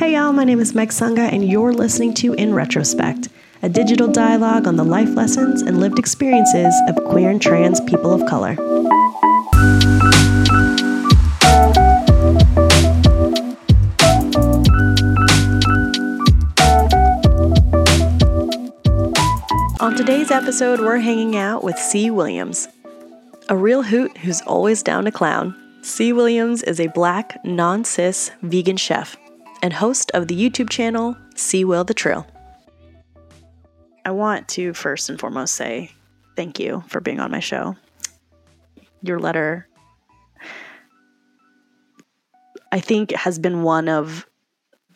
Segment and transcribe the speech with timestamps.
[0.00, 3.28] Hey y'all, my name is Meg Sunga, and you're listening to In Retrospect,
[3.60, 8.10] a digital dialogue on the life lessons and lived experiences of queer and trans people
[8.10, 8.56] of color.
[19.80, 22.68] On today's episode, we're hanging out with Cee Williams,
[23.50, 25.54] a real hoot who's always down to clown.
[25.82, 29.18] Cee Williams is a black, non cis vegan chef
[29.62, 32.26] and host of the YouTube channel CeeWillTheTrill.
[34.04, 35.90] I want to first and foremost say
[36.36, 37.76] thank you for being on my show.
[39.02, 39.68] Your letter,
[42.72, 44.26] I think, has been one of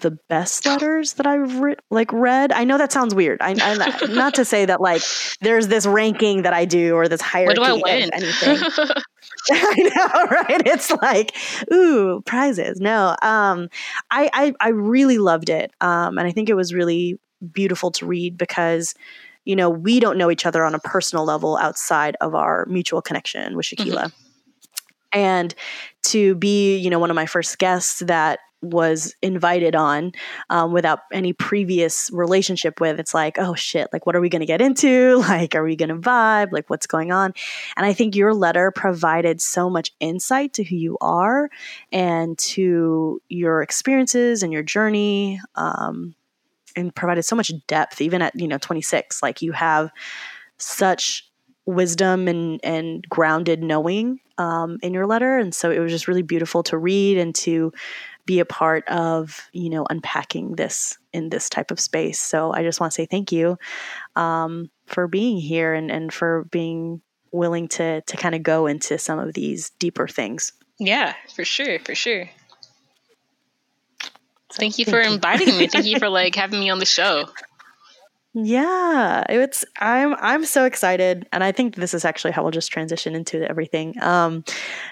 [0.04, 2.52] the best letters that I've re- like read.
[2.52, 3.40] I know that sounds weird.
[3.40, 5.02] I, I not to say that like
[5.40, 8.04] there's this ranking that I do or this hierarchy What do I win?
[8.04, 8.58] of anything.
[9.50, 10.62] I know, right?
[10.66, 11.34] It's like,
[11.72, 12.80] ooh, prizes.
[12.80, 13.68] No, um,
[14.10, 17.18] I, I I really loved it, um, and I think it was really
[17.52, 18.94] beautiful to read because,
[19.44, 23.02] you know, we don't know each other on a personal level outside of our mutual
[23.02, 24.12] connection with Shakila,
[25.12, 25.54] and
[26.04, 30.12] to be, you know, one of my first guests that was invited on
[30.50, 34.40] um, without any previous relationship with it's like oh shit like what are we going
[34.40, 35.22] to get into?
[35.34, 36.52] Like are we going to vibe?
[36.52, 37.32] Like what's going on?
[37.76, 41.50] And i think your letter provided so much insight to who you are
[41.92, 46.14] and to your experiences and your journey um,
[46.76, 49.90] and provided so much depth even at you know 26 like you have
[50.58, 51.28] such
[51.66, 56.22] wisdom and and grounded knowing um, in your letter and so it was just really
[56.22, 57.72] beautiful to read and to
[58.26, 62.62] be a part of you know unpacking this in this type of space so i
[62.62, 63.58] just want to say thank you
[64.16, 67.00] um, for being here and and for being
[67.32, 71.78] willing to to kind of go into some of these deeper things yeah, for sure,
[71.78, 72.28] for sure.
[74.02, 75.66] So Thank you for inviting me.
[75.66, 77.26] Thank you for like having me on the show.
[78.36, 82.72] Yeah, it's I'm I'm so excited, and I think this is actually how we'll just
[82.72, 83.94] transition into everything.
[84.02, 84.44] Um,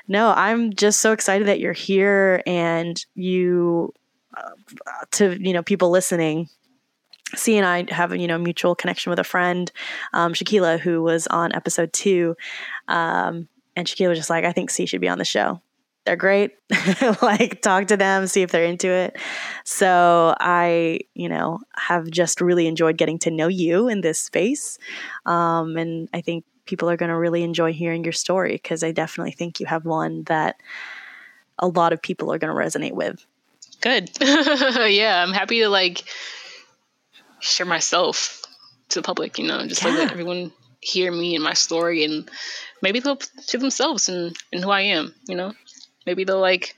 [0.07, 3.93] no, I'm just so excited that you're here and you,
[4.37, 4.51] uh,
[5.13, 6.49] to you know, people listening.
[7.35, 9.73] Cee and I have a you know mutual connection with a friend,
[10.13, 12.37] um, who was on episode two,
[12.87, 15.61] um, and Shakila was just like, I think Cee should be on the show.
[16.05, 16.53] They're great.
[17.23, 19.17] like talk to them, see if they're into it.
[19.65, 24.79] So I, you know, have just really enjoyed getting to know you in this space.
[25.27, 28.91] Um, and I think people are going to really enjoy hearing your story because I
[28.91, 30.57] definitely think you have one that
[31.59, 33.25] a lot of people are going to resonate with.
[33.81, 34.11] Good.
[34.21, 36.03] yeah, I'm happy to like
[37.41, 38.43] share myself
[38.91, 39.91] to the public, you know, just Yeah.
[39.91, 42.29] let everyone hear me and my story and
[42.81, 45.53] maybe they'll see themselves and, and who I am, you know?
[46.07, 46.77] Maybe they'll like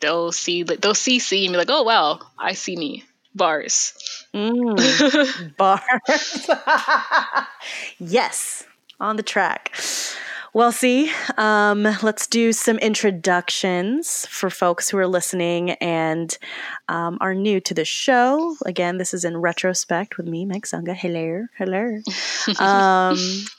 [0.00, 3.04] they'll see like they'll see Cee and be like, oh wow, I see me.
[3.34, 4.26] Bars.
[4.34, 6.50] Mm, bars.
[7.98, 8.64] yes,
[8.98, 9.72] on the track.
[10.52, 16.36] Well, Cee, um, let's do some introductions for folks who are listening and
[16.88, 18.56] um, are new to the show.
[18.66, 20.94] Again, this is in retrospect with me, Meg Sunga.
[20.94, 22.00] Hello, hello.
[22.58, 23.16] Um,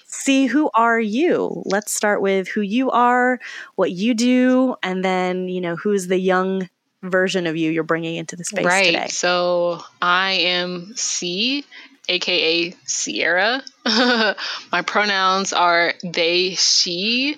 [0.08, 1.64] Cee, who are you?
[1.66, 3.40] Let's start with who you are,
[3.76, 6.70] what you do, and then you know who's the young
[7.04, 8.86] version of you you're bringing into the space right.
[8.88, 9.08] today.
[9.08, 11.66] So I am Cee,
[12.12, 13.64] aka Sierra.
[13.86, 17.38] My pronouns are they, she.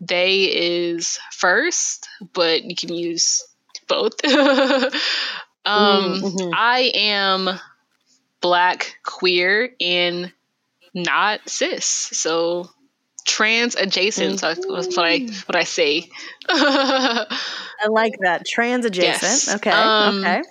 [0.00, 3.46] They is first, but you can use
[3.86, 4.24] both.
[4.24, 4.32] um,
[5.64, 6.50] mhm.
[6.52, 7.60] I am
[8.40, 10.32] black, queer, and
[10.92, 11.84] not cis.
[11.84, 12.68] So
[13.24, 14.40] trans adjacent.
[14.40, 16.08] So that's what I what I say.
[16.48, 17.26] I
[17.88, 18.44] like that.
[18.46, 19.22] Trans adjacent.
[19.22, 19.54] Yes.
[19.56, 19.70] Okay.
[19.70, 20.42] Um, okay.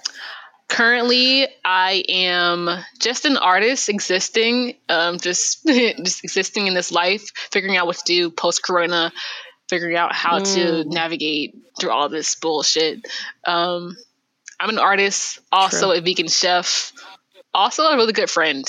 [0.71, 7.75] Currently i am just an artist existing um just just existing in this life figuring
[7.75, 9.11] out what to do post corona
[9.69, 10.85] figuring out how to Mm.
[10.93, 13.05] navigate through all this bullshit
[13.45, 13.97] um
[14.61, 15.97] i'm an artist also True.
[15.97, 16.93] a vegan chef
[17.53, 18.65] also a really good friend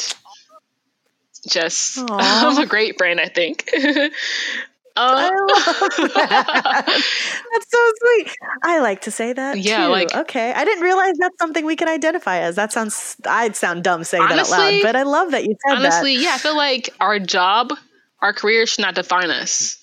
[1.49, 3.71] just i'm a great friend i think
[4.97, 5.99] I oh.
[5.99, 6.85] love that.
[6.87, 8.37] That's so sweet.
[8.63, 9.59] I like to say that.
[9.59, 9.93] Yeah, too.
[9.93, 10.53] like- okay.
[10.53, 12.57] I didn't realize that's something we can identify as.
[12.57, 13.17] That sounds.
[13.27, 15.79] I'd sound dumb saying that out loud, but I love that you said that.
[15.79, 17.73] honestly yeah i feel like our job
[18.21, 19.79] our career should not define us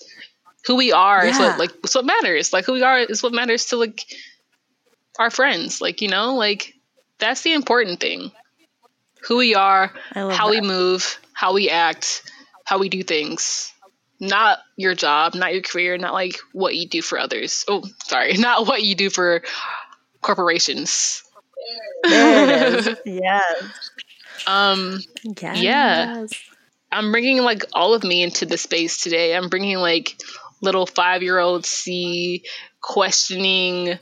[0.66, 3.34] who we are is what like it's what matters like who we are is what
[3.34, 4.04] matters to like
[5.18, 6.74] our friends like you know like
[7.18, 8.32] that's the important thing
[9.28, 12.24] who we are how we move how we act
[12.64, 13.74] how we do things
[14.20, 18.34] not your job not your career not like what you do for others oh sorry
[18.38, 19.42] not what you do for
[20.22, 21.24] corporations
[22.04, 22.98] There.
[23.06, 23.92] Yes.
[24.48, 25.62] Um, yes.
[25.62, 26.26] yeah.
[26.92, 29.36] I'm bringing like all of me into the space today.
[29.36, 30.20] I'm bringing like
[30.62, 32.44] little five year old Cee
[32.82, 34.00] questioning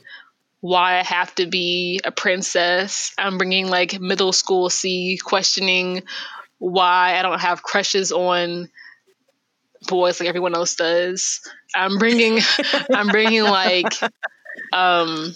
[0.60, 3.12] why I have to be a princess.
[3.18, 6.02] I'm bringing like middle school Cee questioning
[6.58, 8.68] why I don't have crushes on
[9.86, 11.40] boys like everyone else does.
[11.74, 12.40] I'm bringing
[12.94, 13.92] I'm bringing like
[14.72, 15.34] um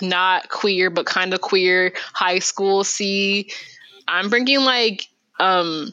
[0.00, 3.50] not queer but kind of queer high school Cee.
[4.08, 5.08] I'm bringing like
[5.38, 5.92] um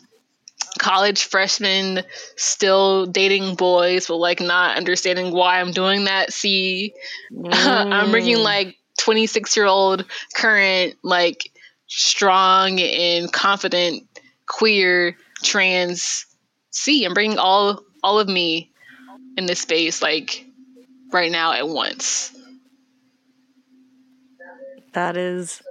[0.78, 2.04] college freshmen
[2.36, 6.94] still dating boys but like not understanding why I'm doing that Cee.
[7.54, 8.44] am bringing mm.
[8.44, 10.06] like 26 year old
[10.36, 11.52] current like
[11.88, 14.04] strong and confident
[14.46, 16.26] queer trans
[16.72, 18.72] Cee i'm bringing all all of me
[19.38, 20.46] in this space like
[21.12, 22.36] right now at once.
[24.94, 25.62] That is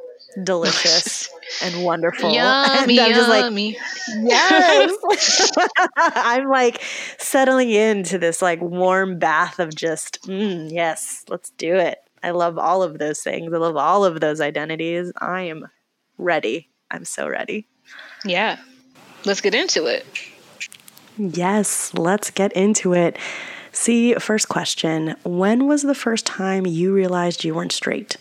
[0.43, 1.29] delicious
[1.63, 2.33] and wonderful.
[2.33, 3.73] Yummy, and I'm just yummy.
[3.73, 5.69] like, yes.
[5.97, 6.83] I'm like
[7.19, 11.99] settling into this like warm bath of just, mm, yes, let's do it.
[12.23, 13.53] I love all of those things.
[13.53, 15.13] I love all of those identities.
[15.21, 15.69] I am
[16.17, 16.69] ready.
[16.91, 17.67] I'm so ready.
[18.25, 18.59] Yeah.
[19.25, 20.07] Let's get into it.
[21.19, 23.19] Yes, let's get into it.
[23.73, 28.17] Cee, first question When was the first time you realized you weren't straight?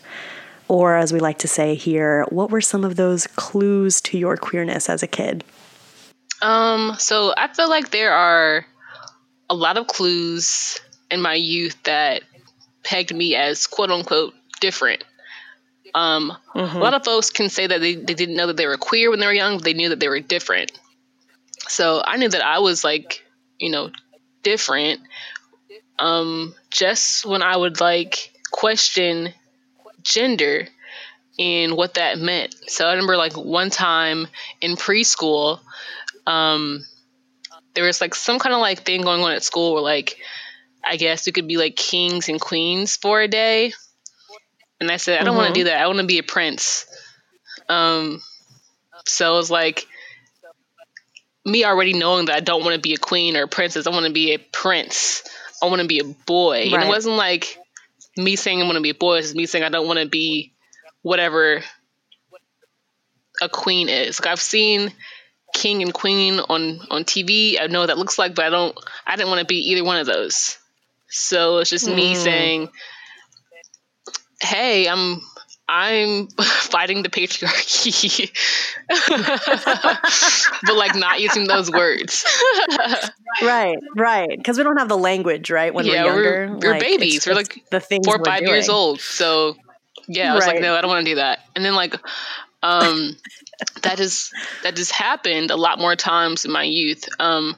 [0.67, 4.35] Or, as we like to say here, what were some of those clues to your
[4.35, 5.45] queerness as a kid?
[6.41, 8.65] Um, so I feel like there are
[9.49, 10.79] a lot of clues
[11.09, 12.23] in my youth that
[12.83, 15.03] pegged me as quote unquote different.
[15.95, 16.77] Um, mm-hmm.
[16.77, 19.09] A lot of folks can say that they, they didn't know that they were queer
[19.09, 20.77] when they were young, but they knew that they were different.
[21.59, 23.24] So I knew that I was like,
[23.59, 23.92] you know,
[24.44, 25.01] different.
[26.00, 29.33] Um, just when I would like question
[30.04, 30.68] gender
[31.39, 32.56] and what that meant.
[32.68, 34.27] So I remember like one time
[34.62, 35.59] in preschool,
[36.25, 36.86] um,
[37.74, 40.18] there was like some kind of like thing going on at school where like
[40.83, 43.74] I guess you could be like kings and queens for a day.
[44.80, 45.38] And I said, I don't mm-hmm.
[45.38, 45.81] want to do that.
[45.81, 46.86] I want to be a prince.
[47.68, 48.21] Um,
[49.06, 49.88] so it was like
[51.47, 53.88] me already knowing that I don't want to be a queen or a princess.
[53.88, 55.23] I want to be a prince.
[55.63, 56.65] I want to be a boy.
[56.65, 56.73] Right.
[56.73, 57.57] And it wasn't like
[58.17, 59.19] me saying I want to be a boy.
[59.19, 60.53] It's me saying I don't want to be
[61.01, 61.63] whatever
[63.41, 64.19] a queen is.
[64.19, 64.91] Like I've seen
[65.53, 67.59] king and queen on on TV.
[67.61, 68.77] I know what that looks like, but I don't.
[69.05, 70.57] I didn't want to be either one of those.
[71.07, 71.95] So it's just mm.
[71.95, 72.69] me saying,
[74.41, 75.21] "Hey, I'm
[75.69, 78.31] I'm fighting the patriarchy,
[80.65, 82.25] but like not using those words.
[83.41, 84.29] right, right.
[84.29, 85.73] Because we don't have the language, right?
[85.73, 87.17] When yeah, we're younger, we're, we're like, babies.
[87.17, 88.53] It's, we're like the things four or five doing.
[88.53, 89.01] years old.
[89.01, 89.57] So
[90.07, 90.55] yeah, I was right.
[90.55, 91.39] like, no, I don't want to do that.
[91.55, 91.95] And then like,
[92.63, 93.17] um,
[93.81, 94.31] that is
[94.63, 97.05] that has happened a lot more times in my youth.
[97.19, 97.55] Um,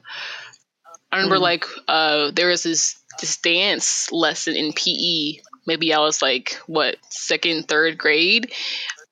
[1.12, 1.42] I remember mm.
[1.42, 6.98] like uh, there was this this dance lesson in PE maybe I was like what
[7.10, 8.52] second, third grade.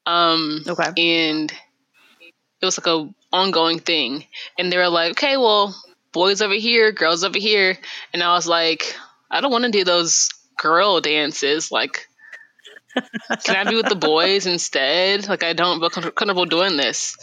[0.06, 0.92] Um, okay.
[0.98, 1.52] And
[2.62, 4.26] it was like a ongoing thing,
[4.58, 5.76] and they were like, okay, well,
[6.12, 7.78] boys over here, girls over here,
[8.14, 8.96] and I was like,
[9.30, 11.72] I don't want to do those girl dances.
[11.72, 12.08] Like,
[13.44, 15.28] can I be with the boys instead?
[15.28, 17.18] Like, I don't feel comfortable doing this.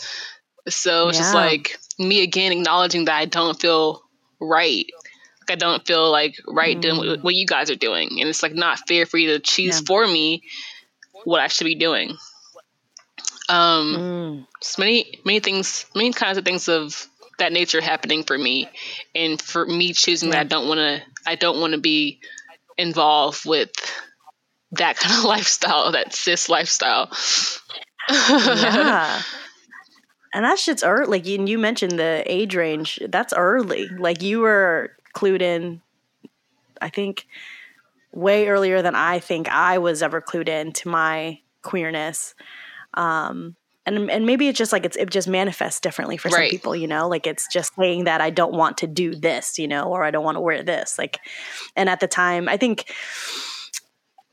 [0.69, 1.25] So it's yeah.
[1.25, 4.03] just like me again acknowledging that I don't feel
[4.41, 4.87] right
[5.51, 6.81] I don't feel like right mm.
[6.81, 9.81] doing what you guys are doing, and it's like not fair for you to choose
[9.81, 9.87] yeah.
[9.87, 10.43] for me
[11.25, 12.17] what I should be doing.
[13.49, 14.47] Um, mm.
[14.63, 17.07] just many many things, many kinds of things of
[17.39, 18.69] that nature happening for me,
[19.15, 20.37] and for me choosing yeah.
[20.37, 22.21] that I don't want to, I don't want to be
[22.77, 23.71] involved with
[24.73, 27.11] that kind of lifestyle, that cis lifestyle.
[28.11, 29.23] yeah.
[30.35, 31.07] And that shit's early.
[31.07, 32.99] Like you, you mentioned the age range.
[33.09, 33.87] That's early.
[33.87, 35.81] Like you were clued in,
[36.81, 37.27] I think,
[38.13, 42.35] way earlier than I think I was ever clued in to my queerness.
[42.95, 43.57] Um,
[43.87, 46.51] and and maybe it's just like it's it just manifests differently for some right.
[46.51, 47.07] people, you know.
[47.07, 50.11] Like it's just saying that I don't want to do this, you know, or I
[50.11, 50.99] don't want to wear this.
[50.99, 51.21] Like,
[51.77, 52.91] and at the time, I think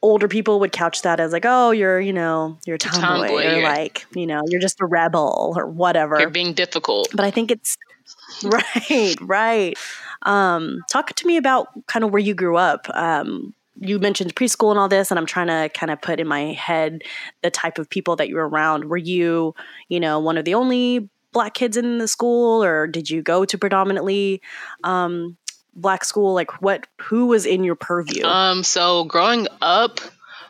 [0.02, 3.46] older people would couch that as like, oh, you're, you know, you're a tomboy, tomboy
[3.46, 6.20] or like, you know, you're just a rebel or whatever.
[6.20, 7.10] You're being difficult.
[7.14, 7.78] But I think it's
[8.44, 9.78] right, right.
[10.24, 12.88] Um, talk to me about kind of where you grew up.
[12.94, 16.28] Um, you mentioned preschool and all this, and I'm trying to kind of put in
[16.28, 17.02] my head
[17.42, 18.86] the type of people that you were around.
[18.86, 19.56] Were you,
[19.90, 23.46] you know, one of the only black kids in the school, or did you go
[23.46, 24.42] to predominantly
[24.84, 25.38] um,
[25.74, 26.34] black school?
[26.34, 26.86] Like, what?
[27.02, 28.24] Who was in your purview?
[28.24, 30.00] Um, so growing up,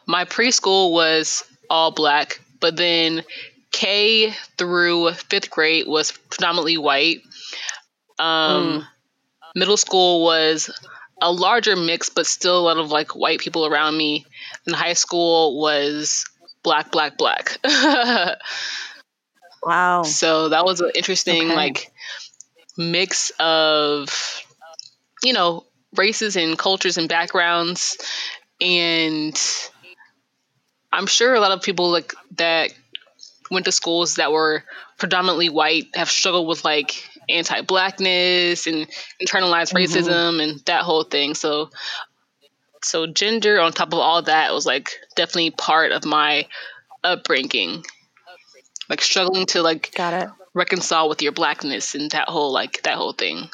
[0.06, 3.24] my preschool was all black, but then
[3.72, 7.22] K through fifth grade was predominantly white.
[8.20, 8.88] Um, mm.
[9.56, 10.70] Middle school was
[11.22, 14.26] a larger mix, but still a lot of like white people around me.
[14.66, 16.26] And high school was
[16.64, 17.58] black, black, black.
[19.64, 20.04] wow.
[20.04, 21.56] So that was an interesting okay.
[21.56, 21.92] like
[22.78, 24.44] mix of,
[25.24, 25.66] you know,
[25.96, 27.98] races and cultures and backgrounds.
[28.60, 29.40] And
[30.92, 32.74] I'm sure a lot of people like that
[33.50, 34.64] went to schools that were
[34.98, 38.88] predominantly white have struggled with like anti-blackness and
[39.22, 39.78] internalized mm-hmm.
[39.78, 41.34] racism and that whole thing.
[41.36, 41.70] So
[42.84, 46.48] so gender on top of all that was like definitely part of my
[47.04, 47.84] upbringing.
[48.90, 52.96] Like struggling to like got it reconcile with your blackness and that whole like that
[52.96, 53.50] whole thing.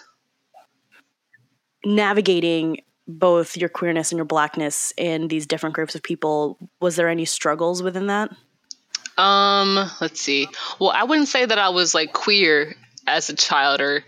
[1.86, 7.08] Navigating both your queerness and your blackness in these different groups of people, was there
[7.08, 8.32] any struggles within that?
[9.18, 10.48] Um, let's see.
[10.80, 12.76] Well, I wouldn't say that I was like queer
[13.08, 14.04] as a child or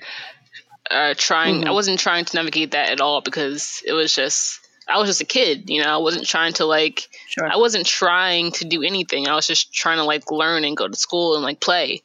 [0.91, 1.61] uh, trying.
[1.61, 1.69] Mm-hmm.
[1.69, 5.21] I wasn't trying to navigate that at all because it was just I was just
[5.21, 5.69] a kid.
[5.69, 7.07] You know, I wasn't trying to like.
[7.27, 7.47] Sure.
[7.47, 9.27] I wasn't trying to do anything.
[9.27, 12.01] I was just trying to like learn and go to school and like play.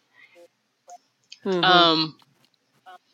[1.45, 1.65] Mm-hmm.
[1.65, 2.17] Um.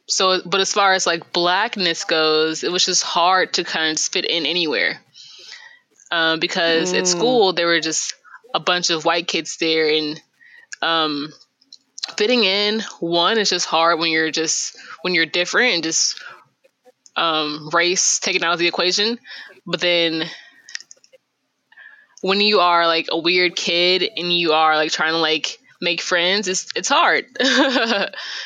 [0.09, 4.03] So, but as far as like blackness goes, it was just hard to kind of
[4.03, 5.01] fit in anywhere.
[6.11, 6.99] Um, because mm.
[6.99, 8.15] at school there were just
[8.53, 10.21] a bunch of white kids there, and
[10.83, 11.33] um,
[12.17, 16.23] fitting in one is just hard when you're just when you're different and just
[17.17, 19.19] um, race taken out of the equation
[19.67, 20.25] but then
[22.23, 26.01] when you are like a weird kid and you are like trying to like make
[26.01, 27.25] friends it's it's hard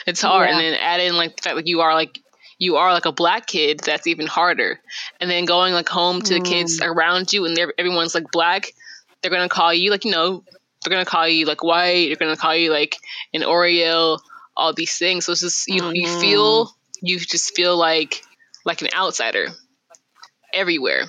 [0.07, 0.53] it's hard yeah.
[0.53, 2.21] and then add in like the fact like you are like
[2.59, 4.79] you are like a black kid that's even harder
[5.21, 6.43] and then going like home to mm.
[6.43, 6.87] the kids mm.
[6.87, 8.73] around you and everyone's like black
[9.21, 10.45] they're gonna call you like you know
[10.85, 12.09] they're gonna call you like white.
[12.09, 12.97] They're gonna call you like
[13.33, 14.19] an Oreo.
[14.57, 15.27] All these things.
[15.27, 15.83] So it's just you.
[15.83, 15.95] Mm-hmm.
[15.97, 18.23] You feel you just feel like
[18.65, 19.49] like an outsider
[20.53, 21.05] everywhere,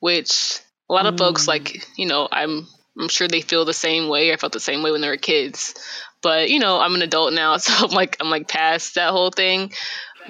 [0.00, 1.18] which a lot of mm.
[1.18, 2.66] folks like you know I'm
[2.98, 4.32] I'm sure they feel the same way.
[4.32, 5.74] I felt the same way when they were kids,
[6.22, 9.30] but you know I'm an adult now, so I'm like I'm like past that whole
[9.30, 9.72] thing.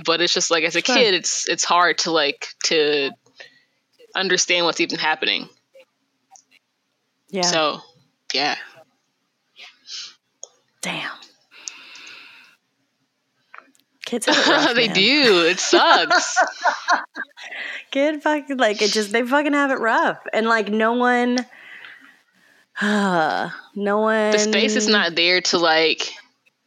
[0.04, 0.94] But it's just like as a sure.
[0.94, 3.12] kid, it's it's hard to like to
[4.14, 5.48] understand what's even happening.
[7.30, 7.42] Yeah.
[7.42, 7.80] So
[8.36, 8.56] yeah.
[10.82, 11.10] Damn.
[14.04, 15.46] Kids have it rough, they do.
[15.48, 16.36] It sucks.
[17.90, 20.18] Kid fucking like it just they fucking have it rough.
[20.32, 21.38] And like no one
[22.80, 26.12] uh, no one The space is not there to like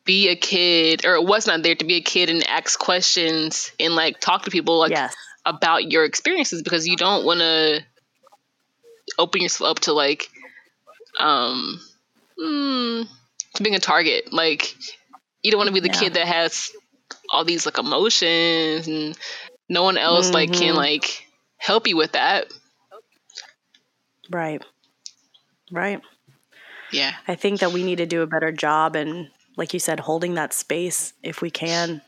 [0.05, 3.71] be a kid or it was not there to be a kid and ask questions
[3.79, 5.15] and like talk to people like yes.
[5.45, 7.81] about your experiences because you don't want to
[9.19, 10.29] open yourself up to like
[11.19, 11.79] um
[12.39, 13.07] mm,
[13.55, 14.31] to being a target.
[14.31, 14.75] Like
[15.43, 15.99] you don't want to be the yeah.
[15.99, 16.71] kid that has
[17.29, 19.17] all these like emotions and
[19.67, 20.35] no one else mm-hmm.
[20.35, 20.77] like can mm-hmm.
[20.77, 21.25] like
[21.57, 22.47] help you with that.
[24.29, 24.63] Right.
[25.71, 26.01] Right.
[26.91, 27.13] Yeah.
[27.27, 30.35] I think that we need to do a better job and like you said holding
[30.35, 32.01] that space if we can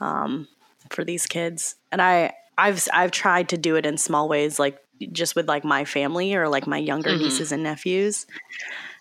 [0.00, 0.48] um,
[0.90, 1.76] for these kids.
[1.90, 4.78] And I I've I've tried to do it in small ways like
[5.12, 7.24] just with like my family or like my younger mm-hmm.
[7.24, 8.26] nieces and nephews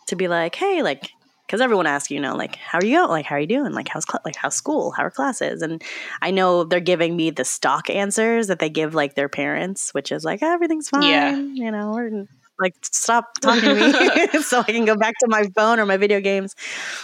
[0.07, 1.09] to be like, hey, like,
[1.45, 3.07] because everyone asks you, know, like, how are you?
[3.07, 3.71] Like, how are you doing?
[3.73, 4.91] Like, how's cl- like how's school?
[4.91, 5.61] How are classes?
[5.61, 5.83] And
[6.21, 10.11] I know they're giving me the stock answers that they give like their parents, which
[10.11, 11.03] is like, oh, everything's fine.
[11.03, 11.35] Yeah.
[11.35, 12.27] You know, we're
[12.59, 15.97] like stop talking to me so I can go back to my phone or my
[15.97, 16.55] video games.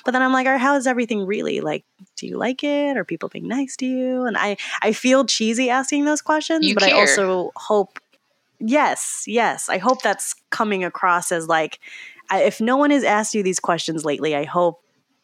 [0.06, 1.62] But then I'm like, all right, how is everything really?
[1.62, 1.86] Like,
[2.18, 2.98] do you like it?
[2.98, 4.26] Are people being nice to you?
[4.26, 6.96] And I I feel cheesy asking those questions, you but care.
[6.96, 8.00] I also hope
[8.62, 9.70] yes, yes.
[9.70, 11.80] I hope that's coming across as like
[12.30, 14.82] I, if no one has asked you these questions lately, I hope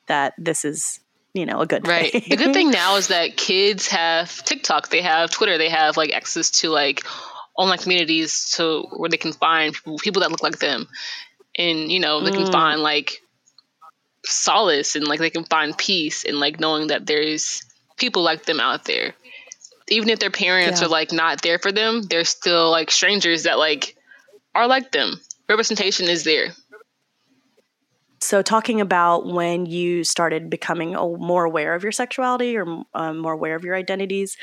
[0.07, 0.99] that this is
[1.33, 2.11] you know a good right.
[2.11, 2.23] Thing.
[2.29, 6.11] the good thing now is that kids have TikTok, they have Twitter, they have like
[6.11, 7.03] access to like
[7.55, 10.87] online communities to where they can find people, people that look like them,
[11.57, 12.43] and you know they mm.
[12.43, 13.21] can find like
[14.25, 17.63] solace and like they can find peace and like knowing that there's
[17.95, 19.13] people like them out there
[19.89, 20.87] even if their parents yeah.
[20.87, 23.95] are like not there for them they're still like strangers that like
[24.55, 26.53] are like them representation is there
[28.19, 33.33] so, talking about when you started becoming more aware of your sexuality or um, more
[33.33, 34.37] aware of your identities,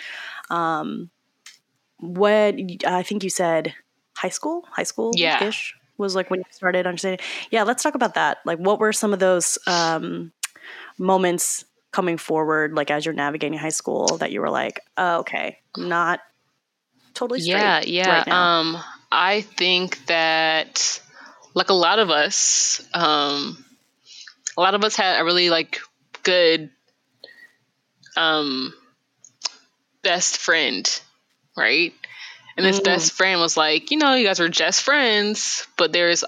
[0.48, 1.10] um,
[1.98, 2.54] what
[2.86, 3.74] I think you said
[4.16, 5.42] high school, high school yeah.
[5.42, 7.24] ish was like when you started understanding.
[7.50, 8.38] Yeah, let's talk about that.
[8.44, 10.32] Like, what were some of those um,
[10.96, 15.58] moments coming forward, like as you're navigating high school, that you were like, oh, okay,
[15.76, 16.18] not
[17.14, 17.60] totally straight.
[17.60, 18.18] Yeah, yeah.
[18.18, 18.76] Right um,
[19.12, 21.00] I think that
[21.54, 23.64] like a lot of us, um,
[24.56, 25.78] a lot of us had a really like
[26.24, 26.70] good
[28.16, 28.74] um
[30.02, 31.00] best friend,
[31.56, 31.92] right?
[32.56, 32.84] And this mm.
[32.84, 36.24] best friend was like, you know, you guys were just friends, but there's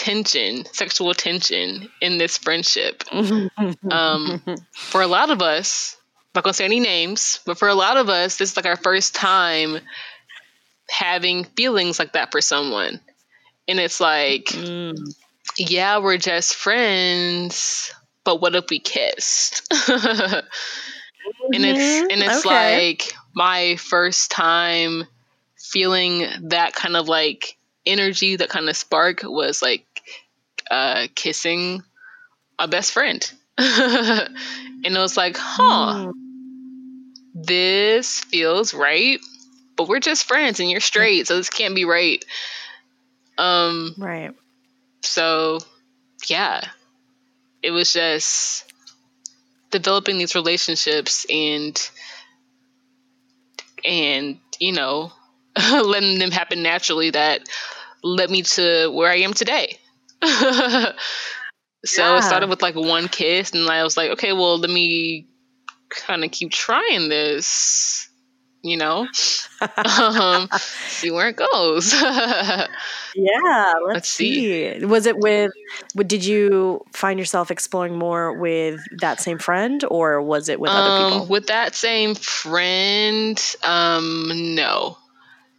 [0.00, 3.04] tension, sexual tension in this friendship.
[3.90, 4.40] um,
[4.72, 7.98] for a lot of us, I'm not gonna say any names, but for a lot
[7.98, 9.78] of us, this is like our first time
[10.88, 12.98] having feelings like that for someone.
[13.68, 14.96] And it's like, mm.
[15.58, 17.92] yeah, we're just friends,
[18.24, 19.68] but what if we kissed?
[19.70, 20.46] mm-hmm.
[21.52, 22.10] And it's mm-hmm.
[22.10, 22.88] and it's okay.
[22.88, 25.04] like my first time
[25.56, 29.86] feeling that kind of like energy, that kind of spark was like
[30.70, 31.82] uh, kissing
[32.58, 33.30] a best friend.
[33.58, 34.36] and
[34.84, 36.12] it was like, huh, mm.
[37.34, 39.20] this feels right,
[39.76, 42.24] but we're just friends and you're straight, so this can't be right.
[43.36, 44.34] Um, right.
[45.02, 45.58] So,
[46.28, 46.62] yeah,
[47.62, 48.70] it was just
[49.70, 51.90] developing these relationships and
[53.84, 55.12] and you know
[55.56, 57.48] letting them happen naturally that
[58.02, 59.78] led me to where I am today.
[61.84, 62.18] so yeah.
[62.18, 65.26] it started with like one kiss, and I was like, okay, well, let me
[65.88, 68.08] kind of keep trying this,
[68.62, 69.06] you know,
[69.76, 71.92] um, see where it goes.
[71.94, 72.66] yeah,
[73.14, 74.78] let's, let's see.
[74.78, 74.84] see.
[74.84, 75.52] Was it with?
[75.96, 80.76] Did you find yourself exploring more with that same friend, or was it with um,
[80.76, 81.26] other people?
[81.26, 84.98] With that same friend, um, no.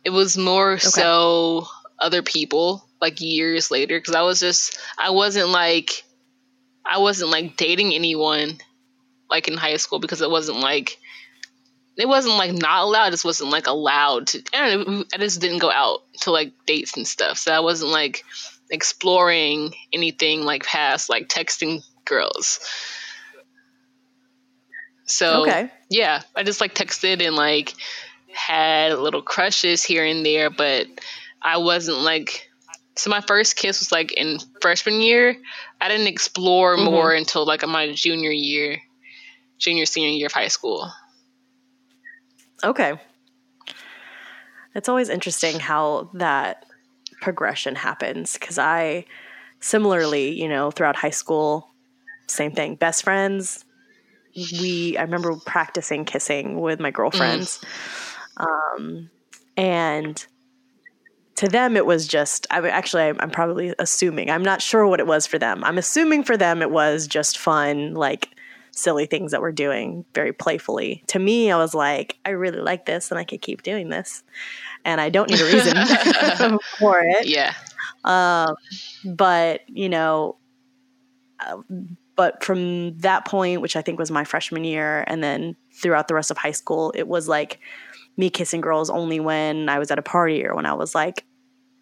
[0.04, 0.88] It was more okay.
[0.88, 1.68] so
[2.00, 6.04] other people like years later because I was just I wasn't like
[6.86, 8.58] I wasn't like dating anyone
[9.30, 11.00] like in high school because it wasn't like
[11.98, 13.08] it wasn't like not allowed.
[13.08, 14.44] It just wasn't like allowed to.
[14.54, 17.38] I, know, I just didn't go out to like dates and stuff.
[17.38, 18.24] So I wasn't like
[18.70, 22.60] exploring anything like past like texting girls.
[25.06, 25.70] So okay.
[25.90, 27.74] yeah, I just like texted and like
[28.34, 30.88] had little crushes here and there, but
[31.42, 32.50] I wasn't like
[32.96, 35.36] so my first kiss was like in freshman year.
[35.80, 36.86] I didn't explore mm-hmm.
[36.86, 38.82] more until like my junior year,
[39.58, 40.92] junior senior year of high school.
[42.64, 42.94] Okay.
[44.76, 46.66] It's always interesting how that
[47.22, 49.06] progression happens because I
[49.60, 51.68] similarly, you know, throughout high school,
[52.28, 52.76] same thing.
[52.76, 53.66] Best friends.
[54.36, 57.60] We I remember practicing kissing with my girlfriends.
[58.38, 58.46] Mm.
[58.46, 59.10] Um,
[59.58, 60.26] and
[61.42, 65.08] to them, it was just, I actually, I'm probably assuming, I'm not sure what it
[65.08, 65.64] was for them.
[65.64, 68.30] I'm assuming for them, it was just fun, like
[68.70, 71.04] silly things that we're doing very playfully.
[71.08, 74.22] To me, I was like, I really like this and I could keep doing this.
[74.86, 75.74] And I don't need a reason
[76.78, 77.26] for it.
[77.26, 77.56] Yeah.
[78.04, 78.56] Um,
[79.04, 80.38] but, you know,
[81.40, 81.58] uh,
[82.16, 86.14] but from that point, which I think was my freshman year, and then throughout the
[86.14, 87.58] rest of high school, it was like,
[88.18, 91.26] me kissing girls only when I was at a party or when I was like,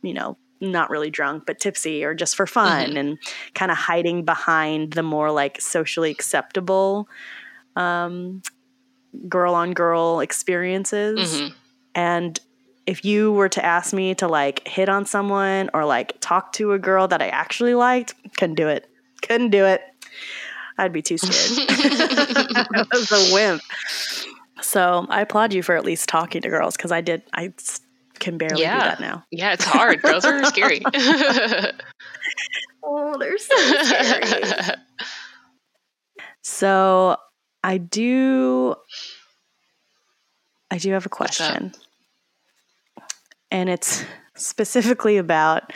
[0.01, 2.97] you know, not really drunk, but tipsy or just for fun mm-hmm.
[2.97, 3.17] and
[3.53, 7.07] kind of hiding behind the more like socially acceptable
[7.75, 8.41] um,
[9.27, 11.35] girl on girl experiences.
[11.35, 11.53] Mm-hmm.
[11.95, 12.39] And
[12.85, 16.73] if you were to ask me to like hit on someone or like talk to
[16.73, 18.89] a girl that I actually liked, couldn't do it.
[19.21, 19.81] Couldn't do it.
[20.77, 21.67] I'd be too scared.
[21.69, 23.61] I was a wimp.
[24.61, 27.21] So I applaud you for at least talking to girls because I did.
[27.33, 27.53] I
[28.19, 28.75] can barely yeah.
[28.75, 29.23] do that now.
[29.31, 30.01] Yeah, it's hard.
[30.01, 30.81] girls are scary.
[32.83, 34.75] oh, they're so scary.
[36.43, 37.17] so
[37.63, 38.75] I do.
[40.71, 41.73] I do have a question,
[43.51, 44.03] and it's
[44.35, 45.73] specifically about.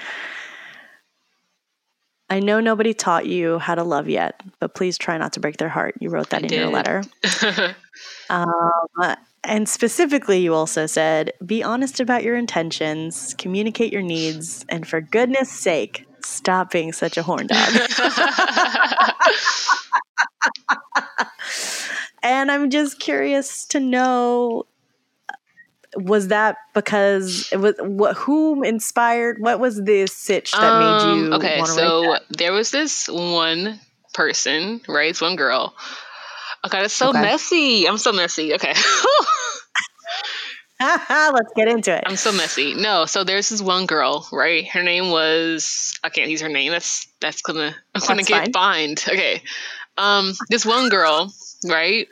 [2.30, 5.58] I know nobody taught you how to love yet, but please try not to break
[5.58, 5.96] their heart.
[6.00, 6.60] You wrote that I in did.
[6.60, 7.04] your letter.
[8.30, 8.50] Um,
[9.44, 15.02] and specifically, you also said be honest about your intentions, communicate your needs, and for
[15.02, 17.58] goodness sake, stop being such a horn dog.
[22.24, 24.66] and I'm just curious to know
[25.96, 31.16] was that because it was what who inspired what was this sitch that um, made
[31.16, 33.80] you okay so there was this one
[34.12, 35.76] person right it's one girl
[36.66, 37.22] Okay, it's so okay.
[37.22, 37.88] messy.
[37.88, 38.54] I'm so messy.
[38.54, 38.74] Okay.
[40.80, 42.04] Let's get into it.
[42.06, 42.74] I'm so messy.
[42.74, 44.68] No, so there's this one girl, right?
[44.68, 46.72] Her name was I can't use her name.
[46.72, 49.04] That's that's gonna I'm gonna get fined.
[49.08, 49.42] Okay.
[49.98, 51.34] Um, this one girl,
[51.66, 52.08] right?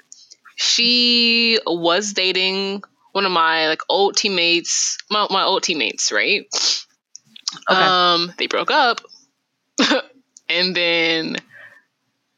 [0.55, 6.45] She was dating one of my like old teammates, my, my old teammates, right?
[7.69, 7.83] Okay.
[7.83, 9.01] Um, they broke up,
[10.49, 11.37] and then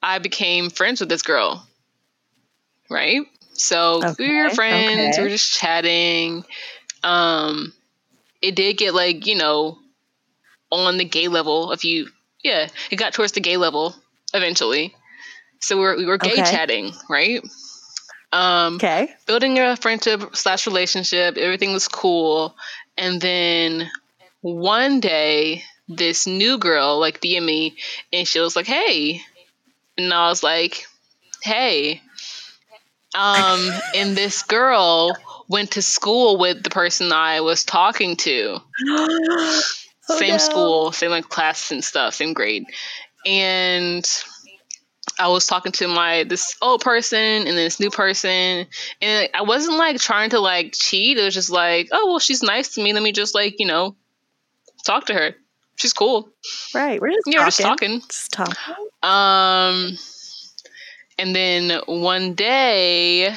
[0.02, 1.68] I became friends with this girl.
[2.94, 3.22] Right?
[3.54, 5.18] So okay, we were friends, okay.
[5.18, 6.44] we were just chatting.
[7.04, 7.74] Um
[8.42, 9.80] it did get like, you know,
[10.72, 12.10] on the gay level if you
[12.44, 13.96] yeah, it got towards the gay level
[14.34, 14.96] eventually.
[15.60, 16.44] So we were we were gay okay.
[16.44, 17.42] chatting, right?
[18.32, 19.10] Um okay.
[19.26, 22.56] building a friendship slash relationship, everything was cool.
[22.98, 23.90] And then
[24.42, 27.76] one day this new girl like DM me
[28.12, 29.22] and she was like, Hey
[29.98, 30.86] and I was like,
[31.42, 32.02] Hey.
[33.16, 35.16] Um and this girl
[35.48, 38.60] went to school with the person I was talking to.
[38.90, 39.62] oh,
[40.02, 40.38] same no.
[40.38, 42.66] school, same like class and stuff, same grade.
[43.26, 44.06] And
[45.20, 48.66] I was talking to my this old person and then this new person,
[49.02, 51.18] and I wasn't like trying to like cheat.
[51.18, 52.94] It was just like, oh well, she's nice to me.
[52.94, 53.96] Let me just like you know
[54.84, 55.36] talk to her.
[55.76, 56.30] She's cool.
[56.74, 57.02] Right.
[57.02, 57.48] We're just yeah, talking.
[57.48, 58.02] just talking.
[58.02, 58.56] Just talking.
[59.02, 59.98] Um,
[61.18, 63.34] and then one day,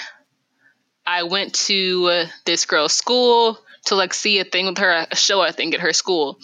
[1.06, 5.40] I went to this girl's school to like see a thing with her, a show
[5.40, 6.38] I think at her school.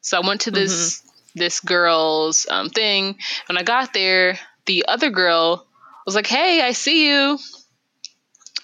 [0.00, 1.38] So I went to this mm-hmm.
[1.38, 3.18] this girl's um, thing.
[3.48, 5.66] When I got there, the other girl
[6.04, 7.38] was like, "Hey, I see you."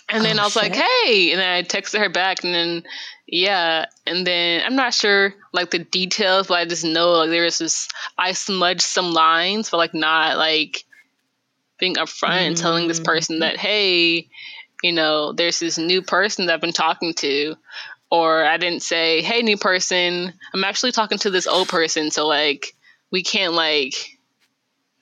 [0.09, 0.62] And then oh, I was shit.
[0.62, 2.83] like, "Hey," and then I texted her back, and then
[3.26, 7.44] yeah, and then I'm not sure like the details, but I just know like there
[7.44, 7.88] was this.
[8.18, 10.85] I smudged some lines, but like not like
[11.83, 12.47] being upfront mm-hmm.
[12.47, 14.29] and telling this person that, "Hey."
[14.85, 17.55] You know, there's this new person that I've been talking to,
[18.11, 22.27] or I didn't say, "Hey, new person, I'm actually talking to this old person, so
[22.27, 22.75] like
[23.12, 23.95] we can't like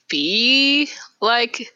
[0.07, 0.89] be
[1.19, 1.73] like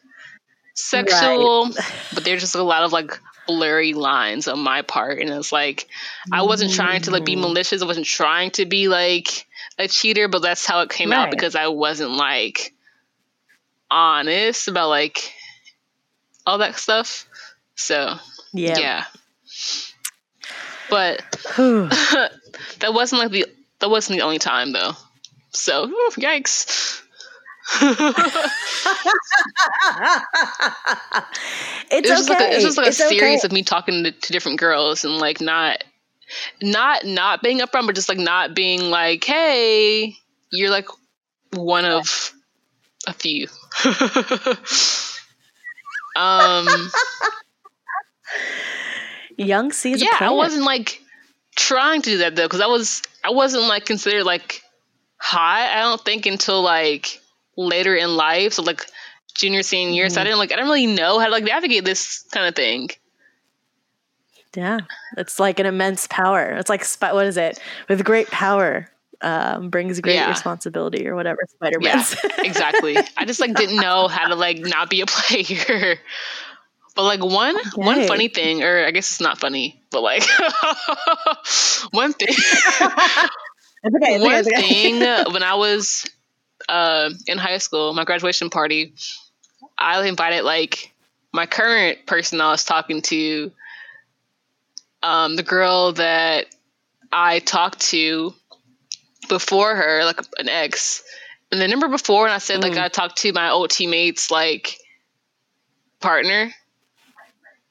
[0.75, 1.93] sexual, right.
[2.13, 5.87] but there's just a lot of like blurry lines on my part and it's like
[6.31, 7.41] I wasn't trying to like be mm.
[7.41, 9.47] malicious, I wasn't trying to be like
[9.79, 11.17] a cheater, but that's how it came right.
[11.17, 12.73] out because I wasn't like
[13.95, 15.31] honest about like
[16.45, 17.25] all that stuff.
[17.75, 18.15] So,
[18.53, 18.77] yeah.
[18.77, 19.03] Yeah.
[20.89, 21.21] But
[21.57, 23.45] that wasn't like the
[23.79, 24.93] that wasn't the only time though.
[25.51, 27.01] So, yikes
[31.89, 32.39] it's, just okay.
[32.39, 33.47] like a, it's just like it's a series okay.
[33.47, 35.83] of me talking to, to, different girls and like not
[36.61, 40.15] not not being upfront, but just like not being like, hey,
[40.51, 40.89] you're like
[41.53, 42.33] one of
[43.07, 43.47] a few.
[46.15, 46.67] um,
[49.37, 50.01] young Cees.
[50.01, 51.01] Yeah, I wasn't like
[51.55, 54.61] trying to do that though, because I was I wasn't like considered like
[55.17, 55.69] hot.
[55.73, 57.19] I don't think until like
[57.57, 58.85] later in life, so like
[59.35, 60.09] junior senior year.
[60.09, 60.29] So I mm-hmm.
[60.29, 62.89] didn't like I didn't really know how to like navigate this kind of thing.
[64.55, 64.79] Yeah,
[65.17, 66.51] it's like an immense power.
[66.51, 67.59] It's like what is it?
[67.89, 68.89] With great power
[69.25, 70.29] um, brings great yeah.
[70.29, 71.97] responsibility, or whatever Spider Man.
[71.97, 72.95] Yeah, exactly.
[73.17, 75.97] I just like didn't know how to like not be a player.
[76.95, 77.69] But like one okay.
[77.73, 80.23] one funny thing, or I guess it's not funny, but like
[81.91, 82.29] one thing.
[83.83, 84.61] okay, one okay.
[84.61, 84.99] thing
[85.33, 86.05] when I was
[86.69, 88.93] uh, in high school, my graduation party,
[89.77, 90.93] I invited like
[91.33, 93.51] my current person I was talking to,
[95.03, 96.45] um, the girl that
[97.11, 98.33] I talked to
[99.27, 101.03] before her, like an ex.
[101.51, 102.63] And the number before, and I said mm.
[102.63, 104.77] like I talked to my old teammates, like
[105.99, 106.51] partner.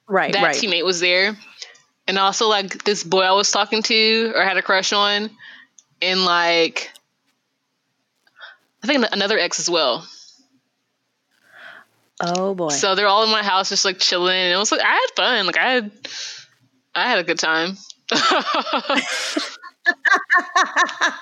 [0.06, 0.32] Right.
[0.32, 0.56] That right.
[0.56, 1.36] teammate was there.
[2.06, 5.30] And also like this boy I was talking to or had a crush on.
[6.02, 6.90] And like
[8.82, 10.06] I think another ex as well.
[12.20, 12.68] Oh boy!
[12.68, 14.36] So they're all in my house, just like chilling.
[14.36, 15.46] And it was like I had fun.
[15.46, 15.90] Like I had,
[16.94, 17.78] I had a good time.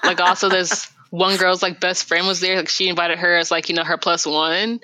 [0.05, 2.57] like also, there's one girl's like best friend was there.
[2.57, 4.81] Like she invited her as like you know her plus one,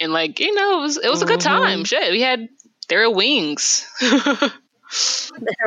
[0.00, 1.62] and like you know it was it was a good mm-hmm.
[1.62, 1.84] time.
[1.84, 2.48] Shit, we had
[2.88, 3.86] there were wings.
[4.00, 4.50] there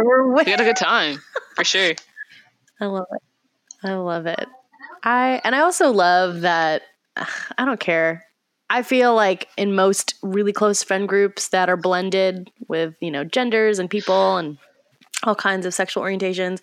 [0.04, 0.46] were wings.
[0.46, 1.20] We had a good time
[1.56, 1.94] for sure.
[2.80, 3.22] I love it.
[3.84, 4.48] I love it.
[5.04, 6.84] I and I also love that
[7.16, 8.26] I don't care.
[8.70, 13.24] I feel like in most really close friend groups that are blended with, you know,
[13.24, 14.58] genders and people and
[15.24, 16.60] all kinds of sexual orientations,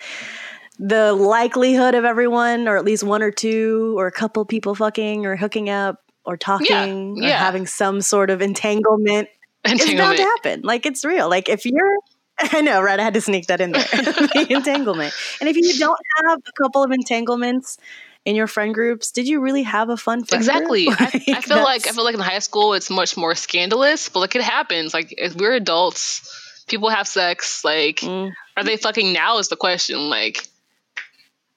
[0.78, 5.26] the likelihood of everyone or at least one or two or a couple people fucking
[5.26, 7.34] or hooking up or talking yeah, yeah.
[7.34, 9.28] or having some sort of entanglement,
[9.64, 10.60] entanglement is bound to happen.
[10.62, 11.28] Like it's real.
[11.28, 11.98] Like if you're
[12.38, 12.98] I know, right?
[12.98, 13.82] I had to sneak that in there.
[13.92, 15.14] the entanglement.
[15.40, 17.78] And if you don't have a couple of entanglements
[18.24, 21.40] in your friend groups did you really have a fun friend exactly like, I, I,
[21.42, 24.40] feel like i feel like in high school it's much more scandalous but like it
[24.40, 28.32] happens like if we're adults people have sex like mm.
[28.56, 30.48] are they fucking now is the question like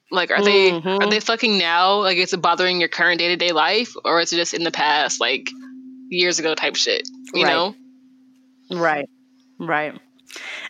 [0.09, 0.87] like are mm-hmm.
[0.87, 4.31] they are they fucking now like is it bothering your current day-to-day life or is
[4.31, 5.49] it just in the past like
[6.09, 7.07] years ago type shit.
[7.33, 7.53] You Right.
[7.53, 7.75] know?
[8.71, 9.09] Right.
[9.59, 9.99] Right.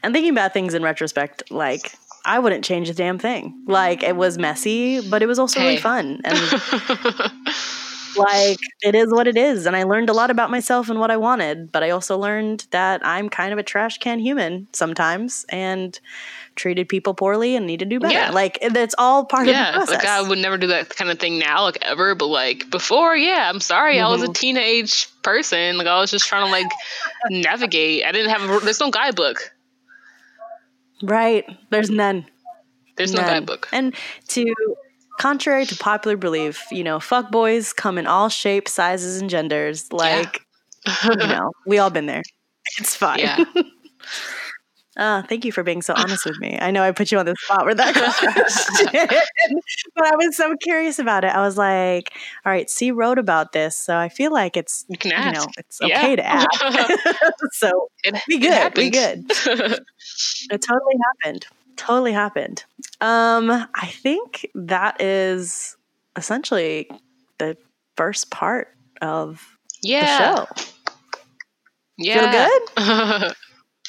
[0.03, 1.93] And thinking about things in retrospect, like
[2.25, 3.63] I wouldn't change a damn thing.
[3.67, 6.21] Like it was messy, but it was also really fun.
[6.23, 6.37] And
[8.17, 9.65] like it is what it is.
[9.65, 12.67] And I learned a lot about myself and what I wanted, but I also learned
[12.71, 15.99] that I'm kind of a trash can human sometimes and
[16.57, 18.13] treated people poorly and need to do better.
[18.13, 18.31] Yeah.
[18.31, 20.03] Like that's all part yeah, of the process.
[20.03, 22.15] Yeah, like I would never do that kind of thing now, like ever.
[22.15, 24.35] But like before, yeah, I'm sorry, I was a Mhm.
[24.35, 25.77] teenage person.
[25.77, 26.71] Like I was just trying to like
[27.29, 28.03] navigate.
[28.05, 28.41] I didn't have.
[28.49, 29.37] A, there's no guidebook.
[31.03, 31.45] right.
[31.69, 32.25] There's none.
[32.97, 33.69] There's no guidebook.
[33.71, 33.93] And
[34.29, 34.53] to
[35.19, 39.91] contrary to popular belief, you know, fuck boys come in all shapes, sizes, and genders.
[39.93, 40.41] Like,
[41.03, 42.23] you know, we all been there.
[42.79, 43.19] It's fine.
[43.19, 43.43] Yeah.
[44.97, 46.57] Uh, thank you for being so honest with me.
[46.59, 47.93] I know I put you on the spot with that
[48.89, 49.07] question,
[49.95, 51.27] but I was so curious about it.
[51.27, 52.11] I was like,
[52.45, 55.45] all right, Cee wrote about this, so I feel like it's You can you know
[55.57, 55.99] it's Yeah.
[55.99, 56.49] okay to ask.
[57.51, 58.89] so It, it good, happens.
[58.89, 59.25] good.
[60.49, 61.45] It totally happened.
[61.75, 62.63] Totally happened.
[62.99, 65.77] Um, I think that is
[66.15, 66.89] essentially
[67.37, 67.55] the
[67.95, 68.69] first part
[69.01, 69.45] of
[69.83, 70.17] yeah.
[70.17, 70.93] the show.
[71.99, 72.65] Yeah.
[72.75, 73.35] Feel good?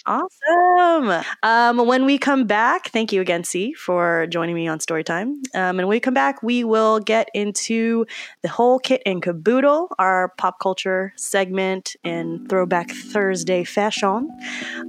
[0.08, 1.22] Awesome.
[1.42, 5.26] Um, when we come back, thank you again, Cee, for joining me on Storytime.
[5.54, 8.06] Um, and when we come back, we will get into
[8.40, 14.30] the whole kit and caboodle, our pop culture segment in Throwback Thursday fashion.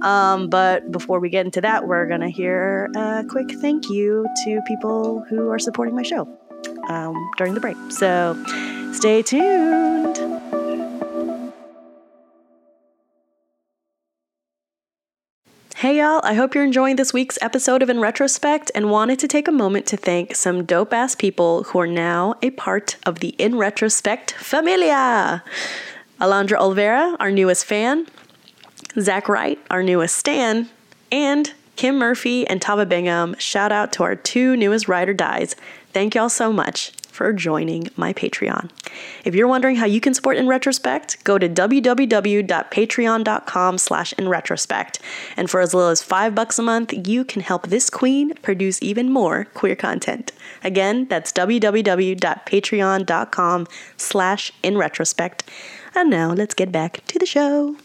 [0.00, 4.26] Um, but before we get into that, we're going to hear a quick thank you
[4.44, 6.26] to people who are supporting my show
[6.88, 7.76] um, during the break.
[7.90, 8.42] So
[8.94, 10.39] stay tuned.
[15.80, 19.26] Hey y'all, I hope you're enjoying this week's episode of In Retrospect and wanted to
[19.26, 23.20] take a moment to thank some dope ass people who are now a part of
[23.20, 25.42] the In Retrospect familia.
[26.20, 28.06] Alondra Olvera, our newest fan,
[28.98, 30.68] Zach Wright, our newest stan,
[31.10, 33.34] and Kim Murphy and Tava Bingham.
[33.38, 35.56] Shout out to our two newest ride or dies.
[35.94, 38.70] Thank y'all so much for joining my Patreon.
[39.24, 44.98] If you're wondering how you can support In Retrospect, go to www.patreon.com slash in retrospect.
[45.36, 48.82] And for as little as five bucks a month, you can help this queen produce
[48.82, 50.32] even more queer content.
[50.64, 55.42] Again, that's www.patreon.com slash in retrospect.
[55.94, 57.76] And now let's get back to the show.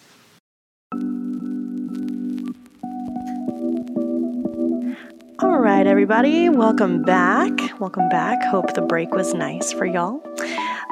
[5.40, 7.52] All right, everybody, welcome back.
[7.82, 8.42] Welcome back.
[8.46, 10.24] Hope the break was nice for y'all.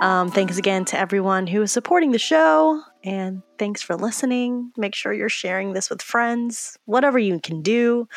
[0.02, 4.74] Um, thanks again to everyone who is supporting the show, and thanks for listening.
[4.76, 8.10] Make sure you're sharing this with friends, whatever you can do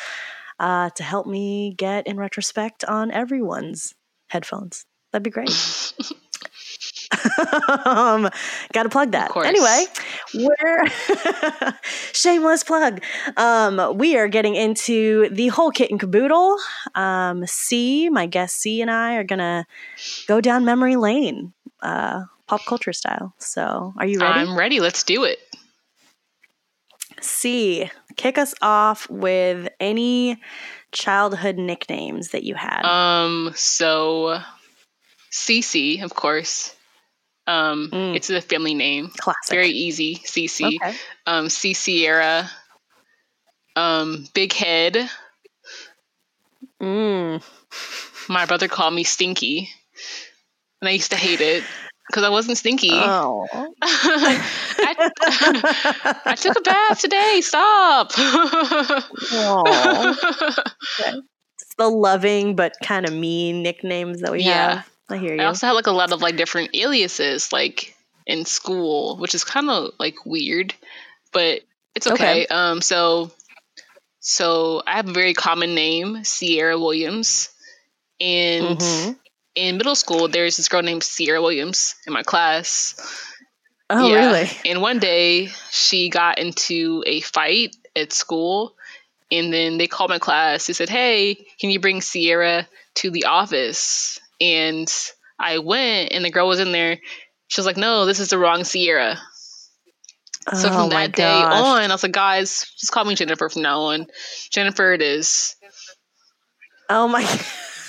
[0.59, 3.95] uh, to help me get in retrospect on everyone's
[4.27, 4.85] headphones.
[5.13, 5.49] That'd be great.
[7.85, 8.29] um,
[8.73, 9.29] gotta plug that.
[9.29, 9.47] course.
[9.47, 9.85] Anyway,
[10.33, 10.87] we're
[12.13, 13.01] shameless plug.
[13.37, 16.57] Um, we are getting into the whole kit and caboodle.
[16.95, 19.65] Um, Cee, my guest Cee, and I are gonna
[20.27, 23.33] go down memory lane, uh, pop culture style.
[23.37, 24.39] So, are you ready?
[24.39, 24.79] I'm ready.
[24.79, 25.39] Let's do it.
[27.21, 30.39] Cee, kick us off with any
[30.91, 32.83] childhood nicknames that you had.
[32.83, 34.39] Um, so
[35.31, 36.75] Cece, of course.
[37.47, 38.15] Um, Mm.
[38.15, 39.09] it's a family name.
[39.17, 39.49] Classic.
[39.49, 40.15] Very easy.
[40.17, 40.75] Cece.
[40.75, 40.95] okay.
[41.25, 42.49] Um, C Sierra.
[43.75, 45.09] Um, Big Head.
[46.81, 47.41] Mm.
[48.29, 49.69] My brother called me Stinky,
[50.81, 51.63] and I used to hate it
[52.07, 52.89] because I wasn't stinky.
[52.91, 53.47] Oh.
[53.81, 55.09] I,
[56.25, 57.41] I took a bath today.
[57.41, 58.11] Stop.
[58.17, 60.15] Aw.
[61.59, 64.75] It's the loving but kind of mean nicknames that we Yeah.
[64.77, 64.89] have.
[65.09, 65.41] I hear you.
[65.41, 69.43] I also had like a lot of like different aliases like in school, which is
[69.43, 70.73] kind of like weird,
[71.31, 71.61] but
[71.95, 72.43] it's okay.
[72.43, 72.47] Okay.
[72.47, 73.31] Um, so
[74.19, 77.49] so I have a very common name, Sierra Williams,
[78.19, 79.15] and Mhm.
[79.55, 82.95] in middle school there's this girl named Sierra Williams in my class.
[83.89, 84.15] Oh, Yeah.
[84.31, 84.49] really?
[84.65, 88.75] And one day she got into a fight at school.
[89.29, 90.67] And then they called my class.
[90.67, 94.19] They said, Hey, can you bring Sierra to the office?
[94.39, 94.91] And
[95.39, 96.97] I went, and the girl was in there.
[97.47, 99.17] She was like, No, this is the wrong Sierra.
[100.51, 101.63] Oh, So oh, from my that day gosh.
[101.83, 104.07] on, I was like, Guys, just call me Jennifer from now on.
[104.51, 105.55] Jennifer it is.
[106.89, 107.23] Oh my.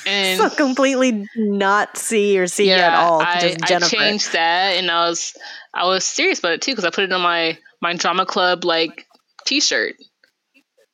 [0.06, 3.20] And so completely not Cee or Sierra at all.
[3.20, 5.36] I, I changed that, and I was
[5.74, 8.64] I was serious about it too because I put it on my my drama club
[8.64, 9.06] like
[9.44, 9.96] T-shirt.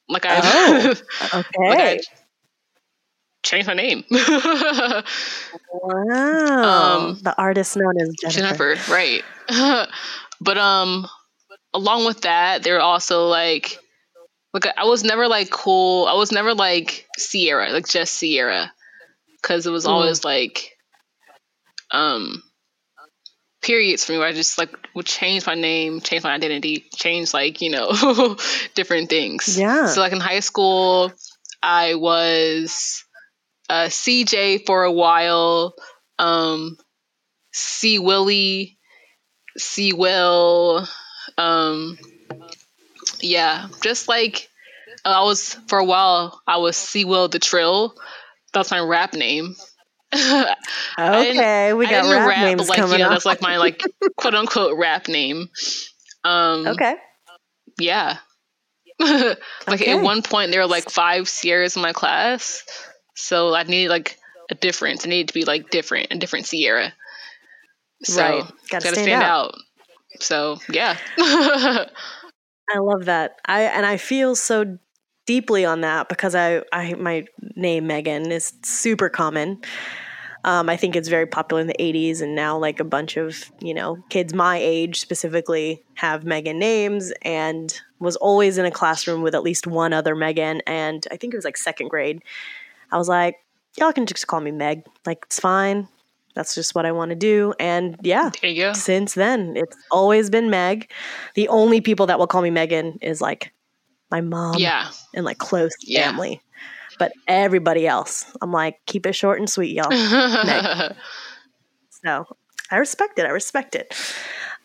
[0.09, 0.95] Like I, Oh,
[1.33, 2.01] like okay.
[2.01, 2.01] I
[3.45, 5.05] changed my name, wow.
[6.65, 8.75] um, the artist known as Jennifer.
[8.75, 8.93] Jennifer.
[8.93, 9.23] Right,
[10.41, 11.07] but um,
[11.73, 13.79] along with that, there are also like
[14.53, 16.07] like I was never like cool.
[16.07, 18.73] I was never like Sierra, like just Sierra,
[19.41, 20.25] because it was always mm.
[20.25, 20.71] like
[21.91, 22.43] um
[23.65, 27.35] periods for me where I just like would change my name, change my identity, change
[27.35, 28.37] like, you know,
[28.75, 29.59] different things.
[29.59, 29.87] Yeah.
[29.87, 31.13] So like in high school,
[31.63, 33.04] I was
[33.69, 35.75] uh, CJ for a while,
[36.19, 36.77] um,
[37.53, 38.79] Cee Willie,
[39.57, 40.87] Cee Will,
[41.39, 41.99] um,
[43.21, 44.49] yeah, just like
[45.05, 47.93] I was for a while, I was CeeWillTheTrill.
[48.53, 49.57] That's my rap name.
[50.15, 53.83] okay, we got rap, rap, names like coming you know, that's like my like
[54.17, 55.49] quote unquote rap name.
[56.23, 56.95] Um, okay.
[57.79, 58.19] Yeah.
[59.01, 59.99] like okay.
[59.99, 62.63] at one point there were like five Sierras in my class,
[63.15, 64.19] so I needed like
[64.51, 65.07] a difference.
[65.07, 66.93] I needed to be like different, a different Sierra.
[68.03, 68.43] So right.
[68.43, 69.47] gotta, gotta stand, stand out.
[69.47, 69.55] out.
[70.21, 70.97] So yeah.
[71.19, 73.39] I love that.
[73.45, 74.79] I and I feel so
[75.27, 79.61] deeply on that because I, I my name Megan is super common.
[80.45, 83.51] Um, I think it's very popular in the 80s, and now like a bunch of
[83.61, 89.23] you know kids my age specifically have Megan names, and was always in a classroom
[89.23, 92.23] with at least one other Megan, and I think it was like second grade.
[92.95, 93.37] I was like,
[93.77, 95.89] y'all can just call me Meg, like it's fine.
[96.35, 98.31] That's just what I want to do, and yeah,
[98.73, 100.91] since then it's always been Meg.
[101.35, 103.53] The only people that will call me Megan is like
[104.11, 106.09] my mom, yeah, and like close yeah.
[106.09, 106.41] family.
[106.99, 109.91] But everybody else, I'm like, keep it short and sweet, y'all.
[111.91, 112.27] so
[112.71, 113.27] I respect it.
[113.27, 113.95] I respect it.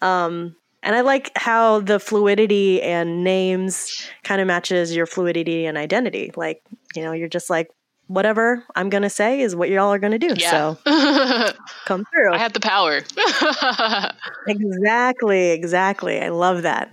[0.03, 5.77] Um, and I like how the fluidity and names kind of matches your fluidity and
[5.77, 6.31] identity.
[6.35, 6.61] Like,
[6.95, 7.69] you know, you're just like,
[8.09, 10.33] whatever I'm going to say is what y'all are going to do.
[10.35, 10.75] Yeah.
[10.83, 11.53] So
[11.85, 12.33] come through.
[12.33, 13.01] I have the power.
[14.47, 15.51] exactly.
[15.51, 16.19] Exactly.
[16.19, 16.91] I love that.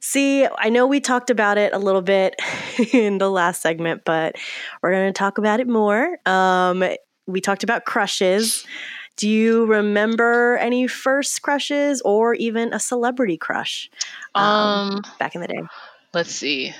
[0.00, 2.34] Cee, I know we talked about it a little bit
[2.92, 4.34] in the last segment, but
[4.82, 6.18] we're going to talk about it more.
[6.26, 6.84] Um,
[7.26, 8.66] we talked about crushes.
[9.16, 13.88] Do you remember any first crushes or even a celebrity crush
[14.34, 15.62] um, um, back in the day?
[16.12, 16.74] Let's see.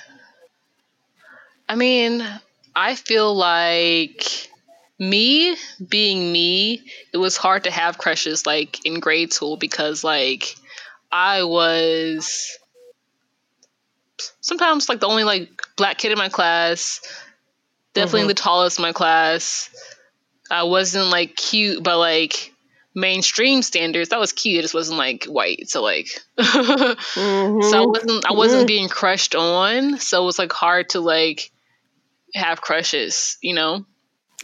[1.69, 2.27] I mean,
[2.75, 4.51] I feel like
[4.99, 5.57] me
[5.87, 6.83] being me,
[7.13, 10.55] it was hard to have crushes like in grade school because like
[11.11, 12.57] I was
[14.41, 17.01] sometimes like the only like black kid in my class,
[17.95, 18.29] definitely mm-hmm.
[18.29, 19.71] the tallest in my class.
[20.51, 22.53] I wasn't like cute, but like
[22.95, 24.59] mainstream standards, that was cute.
[24.59, 25.69] It just wasn't like white.
[25.69, 26.07] So like,
[26.39, 27.63] mm-hmm.
[27.63, 28.67] so I wasn't I wasn't mm-hmm.
[28.67, 29.99] being crushed on.
[29.99, 31.51] So it was like hard to like
[32.35, 33.85] have crushes, you know.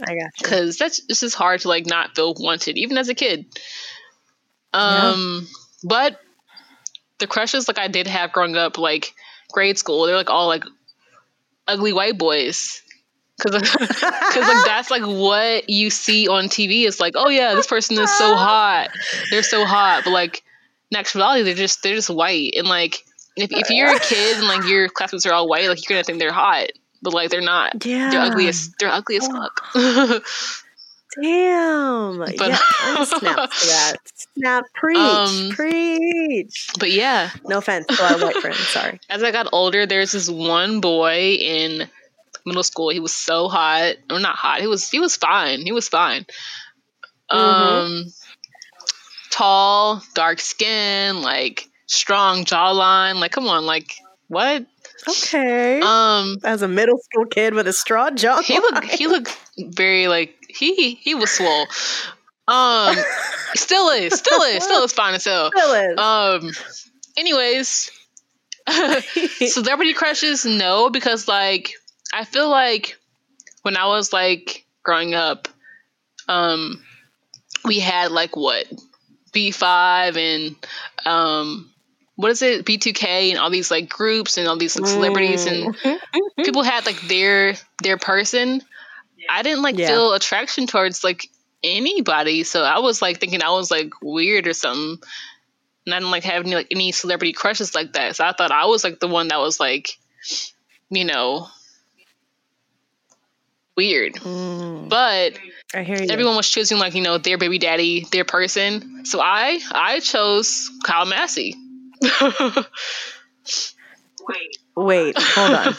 [0.01, 0.31] I got you.
[0.39, 3.47] Because that's it's just hard to like not feel wanted, even as a kid.
[4.73, 5.59] Um, yeah.
[5.85, 6.21] but
[7.19, 9.15] the crushes like I did have growing up, like
[9.53, 10.07] grade school.
[10.07, 10.65] They're like all like
[11.67, 12.83] ugly white boys.
[13.41, 16.87] Cause, Cause like that's like what you see on TV.
[16.87, 18.91] It's like, oh yeah, this person is so hot.
[19.31, 20.03] They're so hot.
[20.05, 20.43] But like
[20.91, 22.55] in actuality, they're just they're just white.
[22.57, 23.05] And like
[23.37, 26.05] if, if you're a kid and like your classmates are all white, like you're gonna
[26.05, 26.71] think they're hot.
[27.03, 27.85] But like they're not.
[27.85, 28.11] Yeah.
[28.11, 29.65] They're ugly as they're ugly as fuck.
[31.21, 32.19] Damn.
[32.19, 33.97] But, yeah, snap for that.
[34.35, 34.65] Snap.
[34.75, 34.99] Preach.
[34.99, 36.69] Um, preach.
[36.79, 37.31] But yeah.
[37.45, 38.59] No offense to our white friends.
[38.59, 39.01] Sorry.
[39.11, 41.89] As I got older, there's this one boy in
[42.45, 42.91] middle school.
[42.91, 43.97] He was so hot.
[44.11, 44.61] Or not hot.
[44.61, 45.63] He was he was fine.
[45.63, 46.27] He was fine.
[47.31, 47.37] Mm-hmm.
[47.37, 48.05] Um
[49.31, 53.17] tall, dark skin, like strong jawline.
[53.21, 53.95] Like, come on, like
[54.29, 54.67] what?
[55.09, 55.81] Okay.
[55.81, 60.07] Um, as a middle school kid with a straw jaw, he looked he looked very
[60.07, 61.67] like he he was swole.
[62.47, 62.97] Um,
[63.55, 65.51] still is, still is, still is fine as hell.
[65.55, 65.99] Still is.
[65.99, 66.51] Um,
[67.17, 67.91] anyways,
[69.49, 71.73] celebrity crushes, no, because like
[72.13, 72.99] I feel like
[73.63, 75.49] when I was like growing up,
[76.29, 76.83] um,
[77.65, 78.67] we had like what
[79.33, 80.57] B5 and
[81.07, 81.71] um
[82.19, 85.73] what is it b2k and all these like groups and all these like celebrities and
[85.73, 86.43] mm-hmm.
[86.45, 88.61] people had like their their person
[89.31, 89.87] i didn't like yeah.
[89.87, 91.31] feel attraction towards like
[91.63, 95.01] anybody so i was like thinking i was like weird or something
[95.87, 98.51] and i didn't like have any like any celebrity crushes like that so i thought
[98.51, 99.97] i was like the one that was like
[100.91, 101.47] you know
[103.77, 104.89] weird mm.
[104.89, 105.39] but
[105.73, 106.09] I hear you.
[106.11, 110.69] everyone was choosing like you know their baby daddy their person so i i chose
[110.83, 111.55] kyle massey
[114.29, 114.59] Wait.
[114.77, 115.75] Wait, hold on.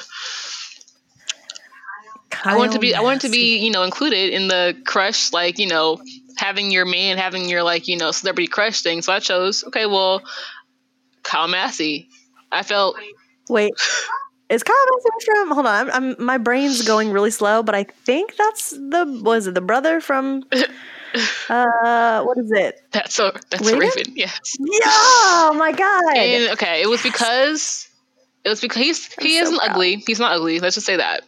[2.44, 5.60] I want to be I want to be, you know, included in the crush, like,
[5.60, 6.02] you know,
[6.38, 9.02] having your man, having your like, you know, celebrity crush thing.
[9.02, 10.22] So I chose, okay, well,
[11.24, 12.10] Kyle Massey.
[12.52, 12.98] I felt
[13.50, 13.72] Wait,
[14.50, 15.52] is Kyle Massey from?
[15.52, 19.48] Hold on, I'm, I'm my brain's going really slow, but I think that's the was
[19.48, 20.44] it the brother from?
[21.50, 22.80] Uh, what is it?
[22.92, 23.80] that's a that's Raven?
[23.80, 24.14] Raven.
[24.16, 24.56] Yes.
[24.60, 24.68] Yeah!
[24.86, 26.16] Oh my god!
[26.16, 27.88] And okay, it was because
[28.44, 29.72] it was because he's, he so isn't proud.
[29.72, 29.96] ugly.
[30.06, 30.60] He's not ugly.
[30.60, 31.24] Let's just say that.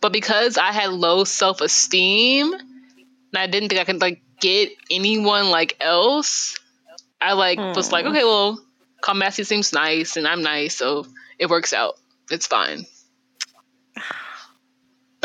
[0.00, 2.62] But because I had low self esteem, and
[3.34, 6.56] I didn't think I could like get anyone like else,
[7.20, 8.12] I like was like, Hmm.
[8.12, 8.64] okay, well,
[9.14, 11.06] Massey seems nice, and I'm nice, so
[11.38, 11.94] it works out.
[12.30, 12.86] It's fine.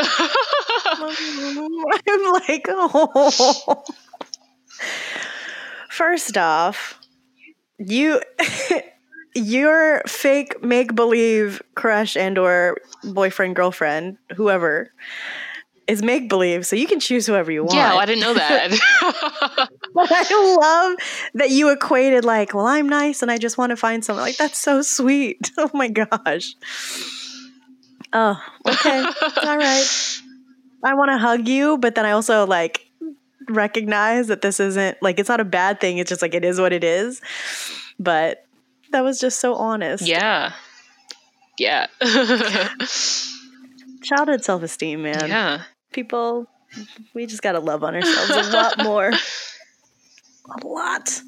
[0.92, 3.84] I'm like, oh.
[5.90, 7.00] First off,
[7.78, 8.20] you
[9.34, 14.92] your fake make believe crush and or boyfriend girlfriend whoever
[15.86, 17.74] is make believe, so you can choose whoever you want.
[17.74, 18.70] yeah, well, I didn't know that.
[19.92, 20.98] But I love
[21.34, 24.24] that you equated like, well, I'm nice and I just want to find someone.
[24.24, 25.50] Like that's so sweet.
[25.58, 26.54] Oh my gosh.
[28.12, 29.02] Oh, okay.
[29.02, 30.20] All right.
[30.84, 32.89] I want to hug you, but then I also like
[33.50, 35.98] recognize that this isn't like it's not a bad thing.
[35.98, 37.20] It's just like it is what it is.
[37.98, 38.44] But
[38.92, 40.06] that was just so honest.
[40.06, 40.52] yeah.
[41.58, 41.86] Yeah.
[44.02, 45.28] Childhood self esteem, man.
[45.28, 45.62] yeah.
[45.92, 46.46] People,
[47.14, 49.10] we just got to love on ourselves a lot more.
[49.10, 51.20] A lot.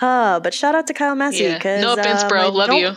[0.00, 1.44] Uh, but shout out to Kyle Massey.
[1.44, 1.80] Yeah.
[1.80, 2.40] No offense, um, bro.
[2.42, 2.92] I Love you.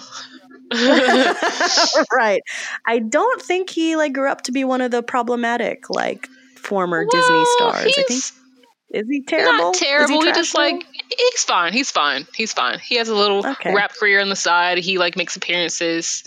[2.16, 2.42] right.
[2.86, 6.28] I don't think he like grew up to be one of the problematic like
[6.64, 7.94] former Disney Well, stars.
[7.98, 8.24] I think
[8.92, 9.58] is he terrible?
[9.58, 10.22] Not Is he terrible.
[10.22, 10.86] He, just like
[11.18, 11.74] he's fine.
[11.74, 12.28] He's fine.
[12.36, 12.80] He's fine.
[12.80, 13.74] He has a little Okay.
[13.74, 14.78] rap career on the side.
[14.78, 16.24] He like makes appearances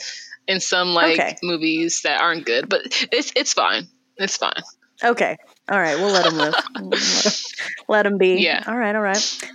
[0.48, 1.36] in some like Okay.
[1.42, 2.82] movies that aren't good, but
[3.12, 3.86] it's it's fine.
[4.16, 4.62] It's fine.
[5.04, 5.36] Okay.
[5.68, 6.54] All right, we'll let him live.
[7.88, 8.36] Let, him, be.
[8.36, 8.62] Yeah.
[8.66, 9.50] All right, all right.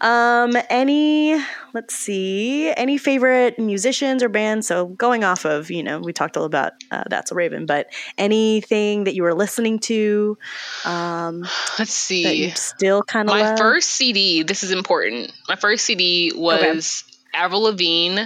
[0.00, 1.38] Um any
[1.74, 4.66] let's see, any favorite musicians or bands?
[4.66, 7.66] So going off of, you know, we talked a little about uh, That's So Raven,
[7.66, 10.38] but anything that you were listening to
[10.84, 11.40] um
[11.78, 12.50] Let's that you see.
[12.50, 13.58] still kind of My love?
[13.58, 14.44] first CD.
[14.44, 15.32] This is important.
[15.48, 17.04] My first CD was
[17.34, 18.22] Avril Lavigne.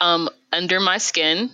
[0.00, 1.50] Um, Under My Skin.